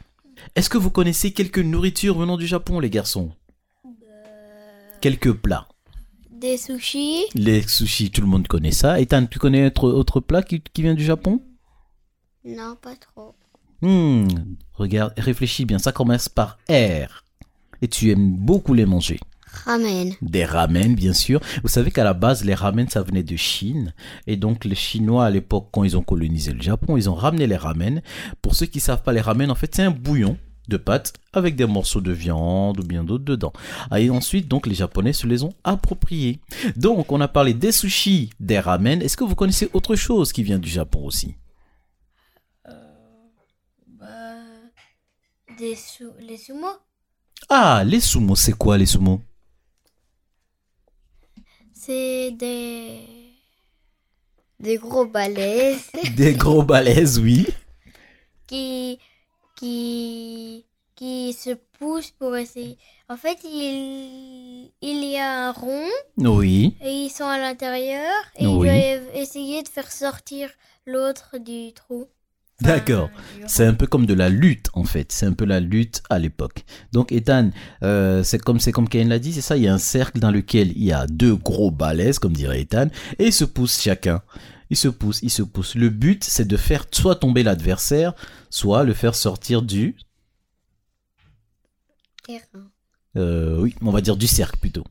Est-ce 0.55 0.71
que 0.71 0.79
vous 0.79 0.93
connaissez 0.93 1.33
quelques 1.33 1.59
nourritures 1.59 2.17
venant 2.17 2.37
du 2.37 2.47
Japon, 2.47 2.79
les 2.79 2.89
garçons? 2.89 3.33
Quelques 5.01 5.33
plats. 5.33 5.67
Des 6.31 6.57
sushis. 6.57 7.25
Les 7.35 7.63
sushis, 7.63 8.13
tout 8.13 8.21
le 8.21 8.29
monde 8.29 8.47
connaît 8.47 8.71
ça. 8.71 9.01
Ethan, 9.01 9.27
tu 9.27 9.41
connais 9.41 9.67
autre, 9.67 9.91
autre 9.91 10.21
plat 10.21 10.45
qui, 10.45 10.61
qui 10.61 10.83
vient 10.83 10.95
du 10.95 11.05
Japon? 11.05 11.43
Non, 12.45 12.77
pas 12.81 12.95
trop. 12.95 13.35
Hmm, 13.83 14.29
regarde, 14.75 15.15
réfléchis 15.17 15.65
bien, 15.65 15.81
ça 15.81 15.91
commence 15.91 16.29
par 16.29 16.59
R. 16.71 17.25
Et 17.83 17.89
tu 17.89 18.09
aimes 18.13 18.37
beaucoup 18.37 18.73
les 18.73 18.87
manger. 18.87 19.19
Ramen. 19.65 20.15
Des 20.23 20.45
ramen, 20.45 20.95
bien 20.95 21.13
sûr. 21.13 21.41
Vous 21.63 21.69
savez 21.69 21.91
qu'à 21.91 22.05
la 22.05 22.15
base, 22.15 22.45
les 22.45 22.55
ramen, 22.55 22.89
ça 22.89 23.03
venait 23.03 23.23
de 23.23 23.37
Chine. 23.37 23.95
Et 24.27 24.37
donc, 24.37 24.65
les 24.65 24.75
Chinois, 24.75 25.27
à 25.27 25.31
l'époque, 25.31 25.69
quand 25.73 25.85
ils 25.85 25.97
ont 25.97 26.03
colonisé 26.03 26.53
le 26.53 26.63
Japon, 26.63 26.97
ils 26.97 27.09
ont 27.11 27.15
ramené 27.15 27.47
les 27.47 27.57
ramen. 27.57 28.03
Pour 28.43 28.55
ceux 28.55 28.67
qui 28.67 28.81
savent 28.81 29.03
pas, 29.03 29.13
les 29.13 29.21
ramen, 29.21 29.51
en 29.51 29.55
fait, 29.55 29.75
c'est 29.75 29.83
un 29.83 29.91
bouillon 29.91 30.37
de 30.69 30.77
pâtes 30.77 31.13
avec 31.33 31.55
des 31.55 31.67
morceaux 31.67 32.01
de 32.01 32.11
viande 32.13 32.81
ou 32.81 32.83
bien 32.83 33.05
d'autres 33.05 33.25
dedans. 33.25 33.53
Et 33.97 34.11
ensuite, 34.11 34.49
donc, 34.49 34.67
les 34.67 34.75
Japonais 34.75 35.13
se 35.13 35.27
les 35.27 35.43
ont 35.43 35.55
appropriés. 35.65 36.41
Donc, 36.77 37.13
on 37.13 37.21
a 37.21 37.29
parlé 37.29 37.55
des 37.55 37.73
sushis, 37.73 38.31
des 38.41 38.59
ramen. 38.59 39.01
Est-ce 39.01 39.17
que 39.17 39.25
vous 39.25 39.37
connaissez 39.37 39.71
autre 39.73 39.97
chose 39.97 40.33
qui 40.33 40.43
vient 40.43 40.59
du 40.59 40.69
Japon 40.69 41.05
aussi? 41.05 41.35
Bah, 43.87 44.07
des 45.59 45.77
sou 45.77 46.11
les 46.21 46.37
sumo. 46.37 46.67
Ah, 47.49 47.85
les 47.85 48.01
sumo, 48.01 48.35
c'est 48.35 48.53
quoi 48.53 48.77
les 48.77 48.87
sumo? 48.87 49.21
C'est 51.87 52.33
des. 52.33 52.99
Des 54.59 54.77
gros 54.77 55.07
balaises. 55.07 55.89
Des 56.17 56.35
gros 56.35 56.63
balaises, 56.65 57.19
oui. 57.21 57.47
qui. 58.49 58.99
qui. 59.55 60.65
qui 60.97 61.33
se 61.33 61.51
poussent 61.79 62.11
pour 62.11 62.37
essayer. 62.37 62.77
En 63.09 63.17
fait, 63.17 63.39
il, 63.45 64.71
il 64.81 65.05
y 65.05 65.17
a 65.19 65.49
un 65.49 65.53
rond 65.53 65.87
Oui. 66.19 66.75
et 66.81 66.91
ils 66.91 67.11
sont 67.11 67.25
à 67.27 67.39
l'intérieur 67.39 68.13
et 68.37 68.47
Oui. 68.47 68.67
ils 68.69 68.99
doivent 69.01 69.17
essayer 69.17 69.63
de 69.63 69.69
faire 69.69 69.93
sortir 69.93 70.51
l'autre 70.87 71.37
du 71.39 71.73
trou. 71.75 72.09
D'accord. 72.61 73.11
C'est 73.47 73.67
un 73.67 73.75
peu 73.75 73.87
comme 73.87 74.07
de 74.07 74.15
la 74.15 74.29
lutte 74.29 74.69
en 74.73 74.85
fait. 74.85 75.13
C'est 75.13 75.27
un 75.27 75.35
peu 75.35 75.45
la 75.45 75.61
lutte 75.61 76.03
à 76.09 76.19
l'époque. 76.19 76.65
Donc 76.93 77.13
Ethan, 77.13 77.51
euh, 77.83 78.23
c'est 78.23 78.39
comme 78.39 78.61
c'est 78.61 78.73
comme 78.73 78.89
Kane 78.89 79.09
l'a 79.09 79.19
dit, 79.19 79.33
c'est 79.33 79.43
ça. 79.43 79.57
Il 79.57 79.63
y 79.63 79.69
a 79.69 79.75
un 79.75 79.79
cercle 79.79 80.21
dans 80.21 80.31
lequel 80.31 80.73
il 80.73 80.85
y 80.85 80.93
a 80.93 81.07
deux 81.07 81.37
gros 81.37 81.71
balaises, 81.71 82.19
comme 82.19 82.33
dirait 82.33 82.63
Ethan, 82.63 82.89
et 83.19 83.27
ils 83.27 83.33
se 83.33 83.45
poussent 83.45 83.81
chacun. 83.81 84.23
Ils 84.71 84.77
se 84.77 84.89
poussent, 84.89 85.21
ils 85.23 85.31
se 85.31 85.43
poussent. 85.43 85.75
Le 85.75 85.91
but, 85.91 86.25
c'est 86.25 86.47
de 86.47 86.57
faire 86.57 86.87
soit 86.91 87.17
tomber 87.17 87.43
l'adversaire, 87.43 88.15
soit 88.51 88.85
le 88.85 88.95
faire 88.95 89.15
sortir 89.15 89.63
du, 89.63 89.97
Terrain. 92.25 92.71
euh, 93.17 93.61
oui, 93.61 93.75
on 93.83 93.93
va 93.93 94.01
dire 94.01 94.17
du 94.17 94.27
cercle 94.27 94.59
plutôt, 94.59 94.85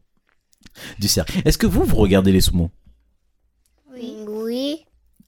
du 1.00 1.08
cercle. 1.08 1.42
Est-ce 1.44 1.58
que 1.58 1.68
vous 1.68 1.84
vous 1.84 1.98
regardez 1.98 2.32
les 2.32 2.42
sumo. 2.42 2.72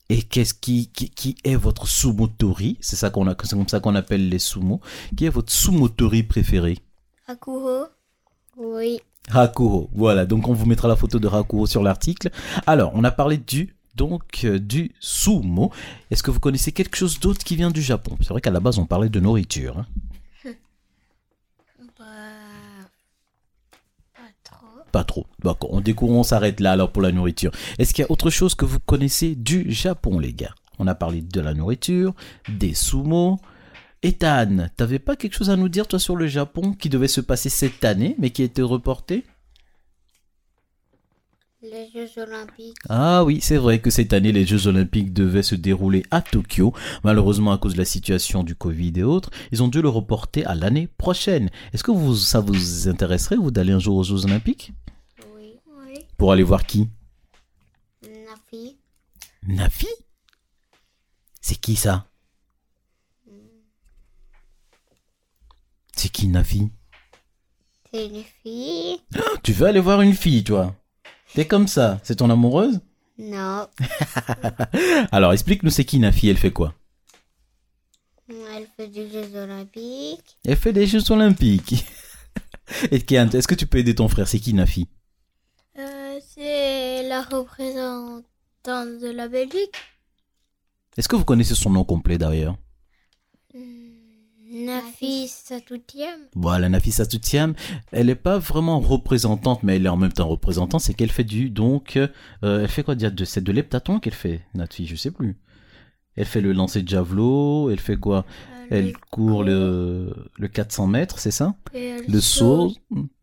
Et 0.09 0.21
qu'est-ce 0.23 0.53
qui, 0.53 0.87
qui, 0.87 1.09
qui 1.09 1.35
est 1.43 1.55
votre 1.55 1.85
sumotori? 1.87 2.77
C'est 2.79 2.95
ça 2.95 3.09
qu'on 3.09 3.27
a, 3.27 3.35
c'est 3.43 3.55
comme 3.57 3.67
ça 3.67 3.79
qu'on 3.81 3.95
appelle 3.95 4.29
les 4.29 4.39
sumo. 4.39 4.79
Qui 5.15 5.25
est 5.25 5.29
votre 5.29 5.51
sumotori 5.51 6.23
préféré? 6.23 6.77
Hakuho. 7.27 7.85
Oui. 8.55 8.99
Hakuho. 9.29 9.89
Voilà, 9.93 10.25
donc 10.25 10.47
on 10.47 10.53
vous 10.53 10.65
mettra 10.65 10.87
la 10.87 10.95
photo 10.95 11.19
de 11.19 11.27
Hakuho 11.27 11.65
sur 11.65 11.83
l'article. 11.83 12.31
Alors, 12.65 12.91
on 12.95 13.03
a 13.03 13.11
parlé 13.11 13.37
du 13.37 13.75
donc 13.95 14.41
euh, 14.45 14.59
du 14.59 14.91
sumo. 14.99 15.71
Est-ce 16.09 16.23
que 16.23 16.31
vous 16.31 16.39
connaissez 16.39 16.71
quelque 16.71 16.95
chose 16.95 17.19
d'autre 17.19 17.43
qui 17.43 17.55
vient 17.57 17.71
du 17.71 17.81
Japon? 17.81 18.15
C'est 18.21 18.29
vrai 18.29 18.39
qu'à 18.41 18.51
la 18.51 18.59
base 18.61 18.77
on 18.79 18.85
parlait 18.85 19.09
de 19.09 19.19
nourriture. 19.19 19.79
hein. 19.79 19.87
Bah. 21.99 22.05
Pas 24.13 24.29
trop. 24.43 24.83
Pas 24.97 25.03
trop. 25.03 25.27
D'accord, 25.43 25.71
on 25.73 25.79
découvre, 25.79 26.13
on 26.13 26.23
s'arrête 26.23 26.59
là 26.59 26.71
alors 26.71 26.91
pour 26.91 27.03
la 27.03 27.11
nourriture. 27.11 27.51
Est-ce 27.77 27.93
qu'il 27.93 28.01
y 28.01 28.07
a 28.07 28.11
autre 28.11 28.31
chose 28.31 28.55
que 28.55 28.65
vous 28.65 28.79
connaissez 28.79 29.35
du 29.35 29.71
Japon, 29.71 30.17
les 30.17 30.33
gars? 30.33 30.55
On 30.79 30.87
a 30.87 30.95
parlé 30.95 31.21
de 31.21 31.39
la 31.39 31.53
nourriture, 31.53 32.15
des 32.49 32.73
sumo. 32.73 33.39
Ethan, 34.01 34.69
t'avais 34.75 34.97
pas 34.97 35.15
quelque 35.15 35.35
chose 35.35 35.51
à 35.51 35.55
nous 35.55 35.69
dire 35.69 35.87
toi 35.87 35.99
sur 35.99 36.15
le 36.15 36.25
Japon 36.25 36.73
qui 36.73 36.89
devait 36.89 37.07
se 37.07 37.21
passer 37.21 37.49
cette 37.49 37.85
année 37.85 38.15
mais 38.17 38.31
qui 38.31 38.41
a 38.41 38.45
été 38.45 38.63
reporté? 38.63 39.23
Les 41.63 41.89
Jeux 41.91 42.21
Olympiques. 42.21 42.77
Ah 42.87 43.23
oui, 43.23 43.39
c'est 43.41 43.57
vrai 43.57 43.81
que 43.81 43.89
cette 43.89 44.13
année, 44.13 44.31
les 44.31 44.45
Jeux 44.45 44.67
Olympiques 44.67 45.11
devaient 45.11 45.41
se 45.41 45.55
dérouler 45.55 46.03
à 46.11 46.21
Tokyo. 46.21 46.71
Malheureusement, 47.03 47.51
à 47.51 47.57
cause 47.57 47.73
de 47.73 47.79
la 47.79 47.85
situation 47.85 48.43
du 48.43 48.53
Covid 48.53 48.93
et 48.97 49.03
autres, 49.03 49.31
ils 49.51 49.63
ont 49.63 49.67
dû 49.67 49.81
le 49.81 49.89
reporter 49.89 50.45
à 50.45 50.53
l'année 50.53 50.85
prochaine. 50.85 51.49
Est-ce 51.73 51.83
que 51.83 51.89
vous, 51.89 52.15
ça 52.15 52.41
vous 52.41 52.87
intéresserait, 52.87 53.37
vous, 53.37 53.49
d'aller 53.49 53.73
un 53.73 53.79
jour 53.79 53.97
aux 53.97 54.03
Jeux 54.03 54.25
Olympiques? 54.25 54.71
Oui. 55.35 55.55
Oui. 55.83 56.05
Pour 56.17 56.31
aller 56.31 56.43
voir 56.43 56.67
qui? 56.67 56.89
Nafi. 58.03 58.77
Nafi? 59.47 59.87
C'est 61.41 61.55
qui 61.59 61.75
ça? 61.75 62.05
C'est 65.95 66.09
qui 66.09 66.27
Nafi? 66.27 66.69
C'est 67.91 68.05
une 68.05 68.23
fille. 68.43 68.99
Tu 69.43 69.53
veux 69.53 69.65
aller 69.65 69.79
voir 69.79 70.01
une 70.01 70.13
fille, 70.13 70.43
toi? 70.43 70.75
T'es 71.33 71.45
comme 71.45 71.67
ça, 71.67 71.99
c'est 72.03 72.15
ton 72.15 72.29
amoureuse? 72.29 72.79
Non. 73.17 73.67
Alors, 75.11 75.33
explique-nous 75.33 75.69
c'est 75.69 75.85
qui 75.85 75.99
Nafi, 75.99 76.29
elle 76.29 76.37
fait 76.37 76.51
quoi? 76.51 76.73
Elle 78.29 78.67
fait 78.75 78.87
des 78.87 79.09
Jeux 79.09 79.35
Olympiques. 79.35 80.37
Elle 80.45 80.57
fait 80.57 80.73
des 80.73 80.87
Jeux 80.87 81.11
Olympiques. 81.11 81.85
Et 82.91 82.97
est-ce 82.97 83.47
que 83.47 83.55
tu 83.55 83.65
peux 83.65 83.77
aider 83.77 83.95
ton 83.95 84.07
frère? 84.07 84.27
C'est 84.27 84.39
qui 84.39 84.53
Nafi? 84.53 84.87
Euh, 85.79 86.19
c'est 86.27 87.07
la 87.07 87.21
représentante 87.21 88.23
de 88.65 89.09
la 89.09 89.27
Belgique. 89.27 89.75
Est-ce 90.97 91.07
que 91.07 91.15
vous 91.15 91.25
connaissez 91.25 91.55
son 91.55 91.69
nom 91.69 91.83
complet 91.83 92.17
d'ailleurs? 92.17 92.57
Nafis 94.65 95.27
Satoutiam. 95.27 96.19
Voilà, 96.35 96.69
Nafisa 96.69 97.05
Toutiam, 97.05 97.53
elle 97.91 98.07
n'est 98.07 98.15
pas 98.15 98.39
vraiment 98.39 98.79
représentante, 98.79 99.63
mais 99.63 99.75
elle 99.75 99.85
est 99.85 99.89
en 99.89 99.97
même 99.97 100.13
temps 100.13 100.27
représentante, 100.27 100.81
c'est 100.81 100.93
qu'elle 100.93 101.11
fait 101.11 101.23
du, 101.23 101.49
donc, 101.49 101.97
euh, 101.97 102.61
elle 102.61 102.67
fait 102.67 102.83
quoi 102.83 102.95
dire 102.95 103.11
de, 103.11 103.25
c'est 103.25 103.43
de 103.43 103.51
l'heptaton 103.51 103.99
qu'elle 103.99 104.13
fait, 104.13 104.41
Nafi, 104.53 104.87
je 104.87 104.95
sais 104.95 105.11
plus. 105.11 105.37
Elle 106.15 106.25
fait 106.25 106.41
le 106.41 106.51
lancer 106.51 106.81
de 106.81 106.87
javelot, 106.87 107.69
elle 107.69 107.79
fait 107.79 107.97
quoi? 107.97 108.25
Elle 108.69 108.93
court 109.11 109.43
le, 109.43 110.13
le 110.37 110.47
400 110.49 110.87
mètres, 110.87 111.19
c'est 111.19 111.31
ça? 111.31 111.55
Le 111.73 112.19
saut, 112.19 112.73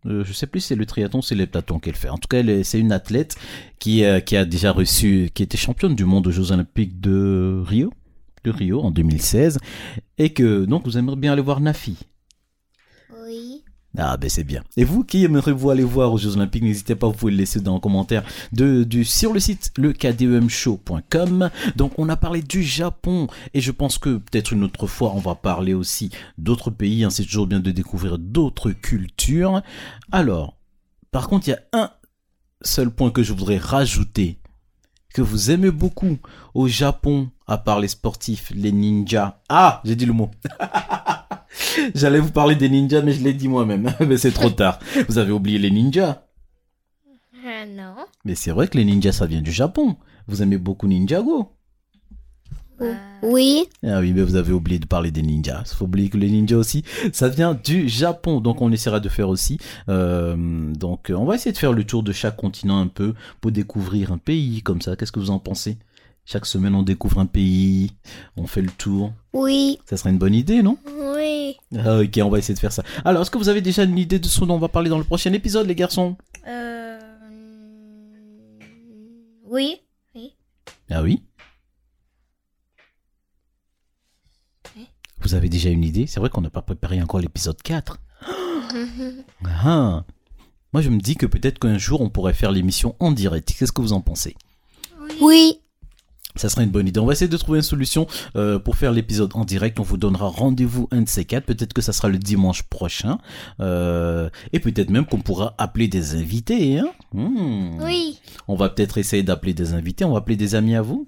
euh, 0.07 0.25
je 0.25 0.33
sais 0.33 0.47
plus 0.47 0.61
si 0.61 0.69
c'est 0.69 0.75
le 0.75 0.87
triathlon, 0.87 1.21
c'est 1.21 1.35
l'heptaton 1.35 1.79
qu'elle 1.81 1.97
fait. 1.97 2.09
En 2.09 2.17
tout 2.17 2.29
cas, 2.29 2.43
c'est 2.63 2.79
une 2.79 2.93
athlète 2.93 3.37
qui, 3.79 4.05
euh, 4.05 4.21
qui 4.21 4.37
a 4.37 4.47
déjà 4.47 4.73
reçu, 4.73 5.31
qui 5.35 5.43
était 5.43 5.59
championne 5.59 5.95
du 5.95 6.05
monde 6.07 6.27
aux 6.27 6.31
Jeux 6.31 6.53
Olympiques 6.53 6.99
de 6.99 7.63
Rio, 7.67 7.93
de 8.45 8.51
Rio 8.51 8.81
en 8.81 8.91
2016, 8.91 9.59
et 10.19 10.33
que 10.33 10.65
donc 10.65 10.85
vous 10.85 10.99
aimeriez 10.99 11.21
bien 11.21 11.33
aller 11.33 11.43
voir 11.43 11.61
Nafi. 11.61 11.99
Oui. 13.25 13.63
Ah 13.97 14.17
ben 14.17 14.29
c'est 14.29 14.43
bien. 14.43 14.65
Et 14.77 14.83
vous, 14.83 15.05
qui 15.05 15.23
aimeriez-vous 15.25 15.71
aller 15.71 15.85
voir 15.85 16.13
aux 16.13 16.19
Jeux 16.19 16.35
Olympiques? 16.37 16.65
N'hésitez 16.65 16.97
pas, 16.97 17.07
vous 17.07 17.13
pouvez 17.13 17.31
le 17.31 17.39
laisser 17.39 17.61
dans 17.61 17.75
le 17.75 17.81
commentaire 17.81 18.25
de, 18.53 18.83
du, 18.83 19.05
sur 19.05 19.33
le 19.33 19.39
site 19.39 19.71
lekdemshow.com. 19.79 21.49
Donc 21.77 21.93
on 21.99 22.09
a 22.09 22.17
parlé 22.17 22.43
du 22.43 22.65
Japon 22.65 23.29
et 23.55 23.61
je 23.61 23.71
pense 23.71 23.99
que 23.99 24.17
peut-être 24.17 24.53
une 24.53 24.65
autre 24.65 24.89
fois 24.89 25.13
on 25.15 25.21
va 25.21 25.37
parler 25.37 25.75
aussi 25.75 26.11
d'autres 26.39 26.71
pays. 26.71 27.05
hein. 27.05 27.11
C'est 27.11 27.25
toujours 27.25 27.47
bien 27.47 27.61
de 27.61 27.71
découvrir 27.71 28.19
d'autres 28.19 28.73
cultures. 28.73 29.63
Alors, 30.11 30.57
par 31.13 31.29
contre, 31.29 31.47
il 31.47 31.51
y 31.53 31.55
a 31.55 31.63
un 31.73 31.91
seul 32.63 32.91
point 32.91 33.13
que 33.13 33.23
je 33.23 33.33
voudrais 33.33 33.59
rajouter 33.59 34.39
que 35.15 35.23
vous 35.23 35.53
aimez 35.53 35.71
beaucoup 35.71 36.19
au 36.55 36.67
Japon, 36.67 37.31
à 37.47 37.57
part 37.57 37.79
les 37.79 37.89
sportifs, 37.89 38.53
les 38.55 38.73
ninjas. 38.73 39.41
Ah, 39.49 39.81
j'ai 39.85 39.95
dit 39.95 40.07
le 40.07 40.13
mot. 40.13 40.31
J'allais 41.95 42.19
vous 42.19 42.33
parler 42.33 42.57
des 42.57 42.69
ninjas, 42.69 43.01
mais 43.01 43.13
je 43.13 43.23
l'ai 43.23 43.33
dit 43.33 43.47
moi-même. 43.49 43.95
mais 44.01 44.17
c'est 44.17 44.33
trop 44.33 44.51
tard. 44.51 44.81
Vous 45.09 45.19
avez 45.19 45.31
oublié 45.31 45.59
les 45.59 45.71
ninjas. 45.71 46.27
Ah 47.47 47.65
non. 47.65 47.95
Mais 48.25 48.35
c'est 48.35 48.51
vrai 48.51 48.67
que 48.67 48.77
les 48.77 48.85
ninjas, 48.85 49.13
ça 49.13 49.27
vient 49.27 49.41
du 49.41 49.53
Japon. 49.53 49.97
Vous 50.27 50.43
aimez 50.43 50.59
beaucoup 50.59 50.89
Ninjago. 50.89 51.53
Euh, 52.85 52.95
Oui. 53.23 53.65
Ah 53.83 54.01
oui, 54.01 54.13
mais 54.13 54.23
vous 54.23 54.37
avez 54.37 54.53
oublié 54.53 54.79
de 54.79 54.87
parler 54.87 55.11
des 55.11 55.23
ninjas. 55.23 55.63
Il 55.73 55.77
faut 55.77 55.85
oublier 55.87 56.09
que 56.11 56.17
les 56.19 56.29
ninjas 56.31 56.57
aussi, 56.57 56.85
ça 57.13 57.29
vient 57.29 57.55
du 57.55 57.89
Japon. 57.89 58.41
Donc 58.41 58.61
on 58.61 58.71
essaiera 58.73 59.01
de 59.01 59.09
faire 59.09 59.29
aussi. 59.29 59.59
euh, 59.89 60.37
donc 60.75 61.11
euh, 61.11 61.15
on 61.15 61.25
va 61.25 61.35
essayer 61.37 61.53
de 61.53 61.59
faire 61.59 61.73
le 61.73 61.85
tour 61.85 62.03
de 62.03 62.13
chaque 62.13 62.37
continent 62.37 62.79
un 62.81 62.87
peu 62.89 63.15
pour 63.41 63.51
découvrir 63.53 64.13
un 64.13 64.19
pays 64.19 64.63
comme 64.63 64.83
ça. 64.83 64.97
Qu'est-ce 64.97 65.13
que 65.13 65.21
vous 65.21 65.31
en 65.31 65.39
pensez? 65.39 65.79
Chaque 66.27 66.47
semaine 66.47 66.75
on 66.75 66.83
découvre 66.83 67.19
un 67.19 67.27
pays, 67.27 67.91
on 68.39 68.47
fait 68.47 68.63
le 68.63 68.71
tour. 68.71 69.13
Oui. 69.35 69.79
Ça 69.85 69.97
serait 69.99 70.11
une 70.11 70.19
bonne 70.19 70.35
idée, 70.35 70.63
non? 70.63 70.79
Oui. 71.15 71.57
Ah, 71.77 71.99
Ok, 72.01 72.19
on 72.23 72.31
va 72.31 72.39
essayer 72.39 72.55
de 72.55 72.59
faire 72.59 72.73
ça. 72.73 72.83
Alors, 73.05 73.21
est-ce 73.23 73.31
que 73.31 73.37
vous 73.37 73.51
avez 73.51 73.61
déjà 73.61 73.85
une 73.85 73.99
idée 73.99 74.19
de 74.19 74.27
ce 74.27 74.43
dont 74.45 74.55
on 74.55 74.59
va 74.59 74.69
parler 74.69 74.89
dans 74.89 74.97
le 74.99 75.05
prochain 75.05 75.33
épisode, 75.35 75.67
les 75.67 75.75
garçons? 75.75 76.17
Euh... 76.49 76.99
Oui. 79.47 79.81
Ah 80.91 81.03
oui? 81.03 81.23
Vous 85.25 85.35
avez 85.35 85.49
déjà 85.49 85.71
une 85.71 85.85
idée 85.85 86.07
C'est 86.07 86.21
vrai 86.21 86.29
qu'on 86.29 86.43
n'a 86.43 86.51
pas 86.51 86.63
préparé 86.63 87.01
encore 87.03 87.21
l'épisode 87.21 87.61
4. 87.63 87.99
Ah. 89.47 90.05
Moi, 90.73 90.83
je 90.83 90.89
me 90.91 90.99
dis 90.99 91.15
que 91.15 91.27
peut-être 91.27 91.61
qu'un 91.61 91.79
jour, 91.79 92.01
on 92.01 92.11
pourrait 92.11 92.33
faire 92.33 92.51
l'émission 92.51 92.97
en 92.99 93.13
direct. 93.13 93.55
Qu'est-ce 93.57 93.71
que 93.71 93.81
vous 93.81 93.93
en 93.93 94.01
pensez? 94.01 94.35
Oui. 95.21 95.61
Ça 96.35 96.49
serait 96.49 96.65
une 96.65 96.71
bonne 96.71 96.89
idée. 96.89 96.99
On 96.99 97.07
va 97.07 97.13
essayer 97.13 97.29
de 97.29 97.37
trouver 97.37 97.59
une 97.59 97.63
solution 97.63 98.09
euh, 98.35 98.59
pour 98.59 98.75
faire 98.75 98.91
l'épisode 98.91 99.31
en 99.35 99.45
direct. 99.45 99.79
On 99.79 99.85
vous 99.85 99.97
donnera 99.97 100.27
rendez-vous 100.27 100.89
un 100.91 101.03
de 101.03 101.09
ces 101.09 101.25
quatre. 101.25 101.45
Peut-être 101.45 101.73
que 101.73 101.83
ça 101.83 101.93
sera 101.93 102.09
le 102.09 102.19
dimanche 102.19 102.65
prochain. 102.65 103.19
Euh, 103.61 104.29
et 104.53 104.59
peut-être 104.59 104.91
même 104.91 105.07
qu'on 105.07 105.21
pourra 105.21 105.55
appeler 105.59 105.87
des 105.87 106.17
invités. 106.17 106.79
Hein 106.79 106.91
Hmm. 107.13 107.81
Oui. 107.81 108.19
On 108.49 108.57
va 108.57 108.69
peut-être 108.71 108.99
essayer 108.99 109.23
d'appeler 109.23 109.55
des 109.55 109.75
invités. 109.75 110.05
On 110.05 110.13
va 110.13 110.19
appeler 110.19 110.37
des 110.37 110.57
amis 110.57 110.75
à 110.75 110.83
vous? 110.83 111.07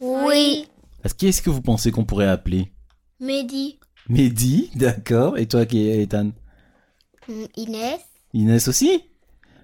Oui. 0.00 0.66
Est-ce 1.04 1.14
qui 1.14 1.28
est-ce 1.28 1.42
que 1.42 1.50
vous 1.50 1.62
pensez 1.62 1.92
qu'on 1.92 2.04
pourrait 2.04 2.28
appeler? 2.28 2.73
Mehdi. 3.20 3.78
Mehdi, 4.08 4.70
d'accord. 4.76 5.38
Et 5.38 5.46
toi, 5.46 5.66
qui 5.66 5.88
est 5.88 6.02
Ethan? 6.02 6.32
Mm, 7.28 7.44
Inès. 7.56 8.00
Inès 8.32 8.68
aussi? 8.68 9.02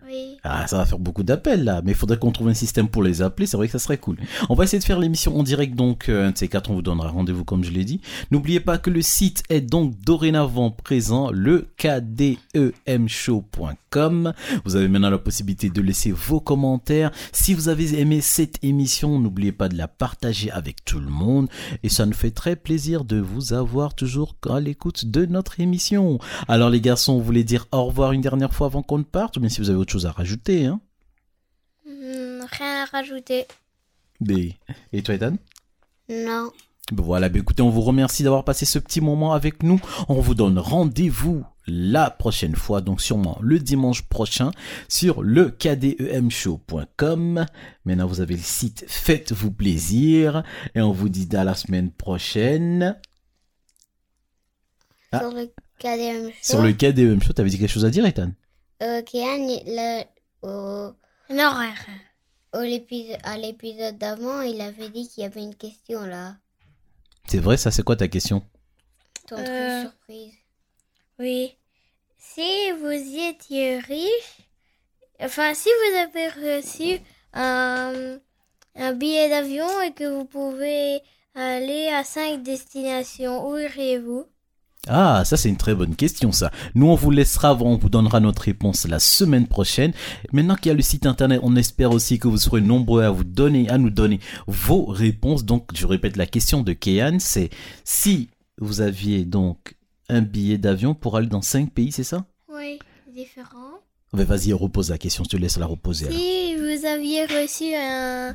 Oui. 0.07 0.39
Ah, 0.43 0.67
ça 0.67 0.79
va 0.79 0.87
faire 0.87 0.99
beaucoup 0.99 1.23
d'appels 1.23 1.63
là, 1.63 1.83
mais 1.85 1.93
il 1.93 1.97
faudrait 1.97 2.19
qu'on 2.19 2.33
trouve 2.33 2.49
un 2.49 2.55
système 2.55 2.89
pour 2.89 3.03
les 3.05 3.23
appeler, 3.23 3.47
c'est 3.47 3.57
vrai 3.57 3.67
que 3.67 3.73
ça 3.73 3.79
serait 3.79 3.99
cool. 3.99 4.17
On 4.49 4.55
va 4.55 4.65
essayer 4.65 4.81
de 4.81 4.85
faire 4.85 4.99
l'émission 4.99 5.39
en 5.39 5.45
direct, 5.45 5.77
donc 5.77 6.09
euh, 6.09 6.27
un 6.27 6.33
de 6.33 6.39
ces 6.39 6.49
quatre, 6.49 6.69
on 6.71 6.75
vous 6.75 6.83
donnera 6.83 7.11
rendez-vous 7.11 7.45
comme 7.45 7.63
je 7.63 7.71
l'ai 7.71 7.85
dit. 7.85 8.01
N'oubliez 8.33 8.59
pas 8.59 8.79
que 8.79 8.91
le 8.91 9.03
site 9.03 9.45
est 9.51 9.61
donc 9.61 9.97
dorénavant 10.01 10.73
présent, 10.73 11.31
le 11.31 11.69
kdemshow.com. 11.77 13.71
Vous 14.65 14.77
avez 14.77 14.87
maintenant 14.87 15.11
la 15.11 15.19
possibilité 15.19 15.69
de 15.69 15.81
laisser 15.81 16.13
vos 16.13 16.41
commentaires. 16.41 17.11
Si 17.33 17.55
vous 17.55 17.69
avez 17.69 17.99
aimé 17.99 18.21
cette 18.21 18.63
émission, 18.63 19.19
n'oubliez 19.19 19.51
pas 19.51 19.69
de 19.69 19.77
la 19.77 19.89
partager 19.89 20.49
avec 20.53 20.85
tout 20.85 21.01
le 21.01 21.09
monde. 21.11 21.49
Et 21.83 21.89
ça 21.89 22.07
nous 22.07 22.13
fait 22.13 22.31
très 22.31 22.55
plaisir 22.55 23.05
de 23.05 23.19
vous 23.19 23.53
avoir 23.53 23.95
toujours 23.95 24.37
à 24.49 24.61
l'écoute 24.61 25.07
de 25.07 25.27
notre 25.27 25.59
émission. 25.59 26.21
Alors 26.47 26.71
les 26.71 26.81
garçons, 26.81 27.19
vous 27.19 27.25
voulez 27.25 27.43
dire 27.43 27.67
au 27.73 27.85
revoir 27.87 28.13
une 28.13 28.21
dernière 28.21 28.55
fois 28.55 28.69
avant 28.69 28.83
qu'on 28.85 28.99
ne 28.99 29.03
parte, 29.03 29.37
ou 29.37 29.41
bien 29.41 29.49
si 29.49 29.61
vous 29.61 29.71
avez 29.71 29.79
autre 29.79 29.93
chose 29.93 30.07
à 30.07 30.13
rajouter, 30.13 30.67
hein? 30.67 30.81
Hmm, 31.85 32.43
rien 32.59 32.83
à 32.83 32.85
rajouter. 32.93 33.47
Mais- 34.21 34.55
Et 34.93 35.03
toi, 35.03 35.15
Ethan? 35.17 35.37
Non. 36.09 36.53
Voilà, 36.93 37.29
ben 37.29 37.41
écoutez, 37.43 37.63
on 37.63 37.71
vous 37.71 37.81
remercie 37.83 38.23
d'avoir 38.23 38.45
passé 38.45 38.65
ce 38.67 38.79
petit 38.79 39.01
moment 39.01 39.33
avec 39.33 39.63
nous. 39.63 39.81
On 40.09 40.21
vous 40.21 40.35
donne 40.35 40.59
rendez-vous 40.59 41.45
la 41.67 42.11
prochaine 42.11 42.57
fois, 42.57 42.81
donc 42.81 43.01
sûrement 43.01 43.39
le 43.41 43.59
dimanche 43.61 44.03
prochain, 44.03 44.51
sur 44.89 45.23
le 45.23 45.51
kdemshow.com. 45.51 47.47
Maintenant, 47.85 48.07
vous 48.07 48.21
avez 48.21 48.35
le 48.37 48.43
site 48.43 48.85
Faites-vous 48.89 49.53
plaisir. 49.53 50.43
Et 50.75 50.81
on 50.81 50.91
vous 50.93 51.09
dit 51.09 51.29
à 51.37 51.45
la 51.45 51.55
semaine 51.55 51.91
prochaine. 51.93 52.97
Ah. 55.13 55.21
Sur 55.21 55.31
le 55.33 55.51
KDM 55.79 56.29
Show. 56.31 56.35
Sur 56.43 56.63
le 56.63 56.73
KDM 56.73 57.21
Show, 57.23 57.33
t'avais 57.33 57.51
dit 57.51 57.59
quelque 57.59 57.71
chose 57.71 57.85
à 57.85 57.91
dire, 57.91 58.05
Ethan? 58.05 58.31
Euh, 58.83 59.03
a- 59.79 60.05
au, 60.43 60.93
au 62.55 62.59
à 63.23 63.37
l'épisode 63.37 63.99
d'avant, 63.99 64.41
il 64.41 64.61
avait 64.61 64.89
dit 64.89 65.09
qu'il 65.09 65.23
y 65.23 65.27
avait 65.27 65.43
une 65.43 65.55
question 65.55 66.05
là. 66.05 66.37
C'est 67.31 67.39
vrai, 67.39 67.57
ça, 67.57 67.71
c'est 67.71 67.85
quoi 67.85 67.95
ta 67.95 68.09
question 68.09 68.43
Ton 69.29 69.37
Euh. 69.39 69.45
truc 69.45 69.93
surprise. 69.93 70.35
Oui. 71.21 71.57
Si 72.19 72.73
vous 72.73 72.91
étiez 72.91 73.79
riche, 73.79 74.39
enfin, 75.21 75.55
si 75.55 75.69
vous 75.69 75.97
avez 75.97 76.29
reçu 76.59 77.01
un, 77.33 78.19
un 78.75 78.93
billet 78.95 79.29
d'avion 79.29 79.81
et 79.83 79.93
que 79.93 80.05
vous 80.09 80.25
pouvez 80.25 81.03
aller 81.37 81.87
à 81.89 82.03
cinq 82.03 82.43
destinations, 82.43 83.49
où 83.49 83.57
iriez-vous? 83.59 84.27
Ah, 84.89 85.25
ça 85.27 85.37
c'est 85.37 85.51
une 85.51 85.59
très 85.59 85.75
bonne 85.75 85.95
question 85.95 86.33
ça. 86.33 86.51
Nous 86.75 86.87
on 86.87 86.95
vous 86.95 87.11
laissera, 87.11 87.55
on 87.55 87.77
vous 87.77 87.91
donnera 87.91 88.19
notre 88.21 88.43
réponse 88.43 88.89
la 88.89 88.99
semaine 88.99 89.47
prochaine. 89.47 89.93
Maintenant 90.33 90.57
qu'il 90.57 90.69
y 90.69 90.73
a 90.73 90.75
le 90.75 90.83
site 90.83 91.05
internet, 91.07 91.41
on 91.43 91.55
espère 91.55 91.91
aussi 91.93 92.19
que 92.19 92.29
vous 92.29 92.39
serez 92.39 92.63
nombreux 92.63 93.03
à 93.03 93.11
vous 93.11 93.25
donner, 93.25 93.69
à 93.69 93.77
nous 93.77 93.91
donner 93.91 94.21
vos 94.47 94.87
réponses. 94.87 95.45
Donc 95.45 95.69
je 95.75 95.87
répète 95.87 96.17
la 96.17 96.27
question 96.27 96.63
de 96.63 96.73
Kéan, 96.73 97.19
c'est 97.21 97.51
si 97.85 98.31
vous 98.59 98.81
aviez 98.81 99.25
donc 99.27 99.75
un 100.09 100.23
billet 100.23 100.59
d'avion 100.59 100.95
pour 100.95 101.17
aller 101.17 101.29
dans 101.29 101.43
cinq 101.43 101.73
pays, 101.73 101.93
c'est 101.93 102.03
ça? 102.05 102.25
Oui, 102.49 102.79
différent. 103.15 103.81
Mais 104.13 104.25
Vas-y, 104.25 104.53
repose 104.53 104.91
la 104.91 104.99
question, 104.99 105.25
je 105.25 105.29
te 105.29 105.37
laisse 105.37 105.57
la 105.59 105.67
reposer. 105.67 106.07
alors. 106.07 106.19
Si 106.19 106.57
vous 106.57 106.87
aviez 106.87 107.27
reçu 107.27 107.75
un 107.77 108.35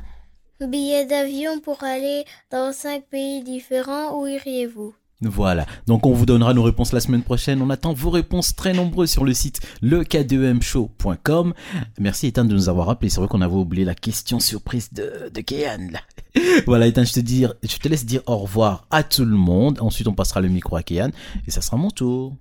billet 0.60 1.04
d'avion 1.04 1.60
pour 1.60 1.82
aller 1.84 2.24
dans 2.50 2.72
cinq 2.72 3.04
pays 3.10 3.42
différents, 3.42 4.18
où 4.18 4.26
iriez-vous? 4.26 4.94
Voilà. 5.22 5.64
Donc 5.86 6.04
on 6.04 6.12
vous 6.12 6.26
donnera 6.26 6.52
nos 6.52 6.62
réponses 6.62 6.92
la 6.92 7.00
semaine 7.00 7.22
prochaine. 7.22 7.62
On 7.62 7.70
attend 7.70 7.94
vos 7.94 8.10
réponses 8.10 8.54
très 8.54 8.74
nombreuses 8.74 9.10
sur 9.10 9.24
le 9.24 9.32
site 9.32 9.60
lek2mshow.com. 9.82 11.54
Merci 11.98 12.26
Ethan 12.26 12.44
de 12.44 12.54
nous 12.54 12.68
avoir 12.68 12.86
rappelé. 12.86 13.08
C'est 13.08 13.20
vrai 13.20 13.28
qu'on 13.28 13.40
avait 13.40 13.54
oublié 13.54 13.84
la 13.84 13.94
question 13.94 14.40
surprise 14.40 14.92
de, 14.92 15.30
de 15.32 15.40
Kéan, 15.40 15.88
là. 15.90 16.00
voilà, 16.66 16.86
Ethan, 16.86 17.04
je 17.04 17.14
te 17.14 17.20
dire, 17.20 17.54
je 17.62 17.76
te 17.78 17.88
laisse 17.88 18.04
dire 18.04 18.22
au 18.26 18.36
revoir 18.36 18.86
à 18.90 19.02
tout 19.02 19.24
le 19.24 19.36
monde. 19.36 19.78
Ensuite, 19.80 20.06
on 20.06 20.14
passera 20.14 20.42
le 20.42 20.48
micro 20.48 20.76
à 20.76 20.82
Kéan 20.82 21.10
et 21.46 21.50
ça 21.50 21.62
sera 21.62 21.78
mon 21.78 21.90
tour. 21.90 22.36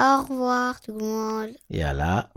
Au 0.00 0.22
revoir 0.22 0.80
tout 0.80 0.92
le 0.92 1.04
monde. 1.04 1.50
Et 1.70 1.84
à 1.84 1.92
la 1.92 2.30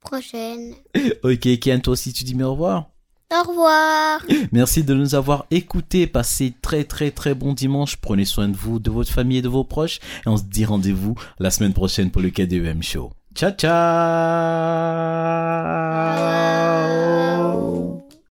Prochaine. 0.00 0.74
Ok, 1.22 1.58
Kéan, 1.60 1.78
toi 1.78 1.92
aussi, 1.92 2.12
tu 2.12 2.24
dis 2.24 2.34
mais 2.34 2.42
au 2.42 2.52
revoir. 2.52 2.91
Au 3.32 3.48
revoir 3.48 4.20
Merci 4.52 4.84
de 4.84 4.92
nous 4.94 5.14
avoir 5.14 5.46
écoutés. 5.50 6.06
Passez 6.06 6.52
très 6.60 6.84
très 6.84 7.10
très 7.10 7.34
bon 7.34 7.54
dimanche. 7.54 7.96
Prenez 7.96 8.26
soin 8.26 8.48
de 8.48 8.56
vous, 8.56 8.78
de 8.78 8.90
votre 8.90 9.10
famille 9.10 9.38
et 9.38 9.42
de 9.42 9.48
vos 9.48 9.64
proches. 9.64 10.00
Et 10.26 10.28
on 10.28 10.36
se 10.36 10.42
dit 10.42 10.66
rendez-vous 10.66 11.14
la 11.38 11.50
semaine 11.50 11.72
prochaine 11.72 12.10
pour 12.10 12.20
le 12.20 12.30
KDEM 12.30 12.82
Show. 12.82 13.12
Ciao 13.34 13.52
ciao 13.52 13.72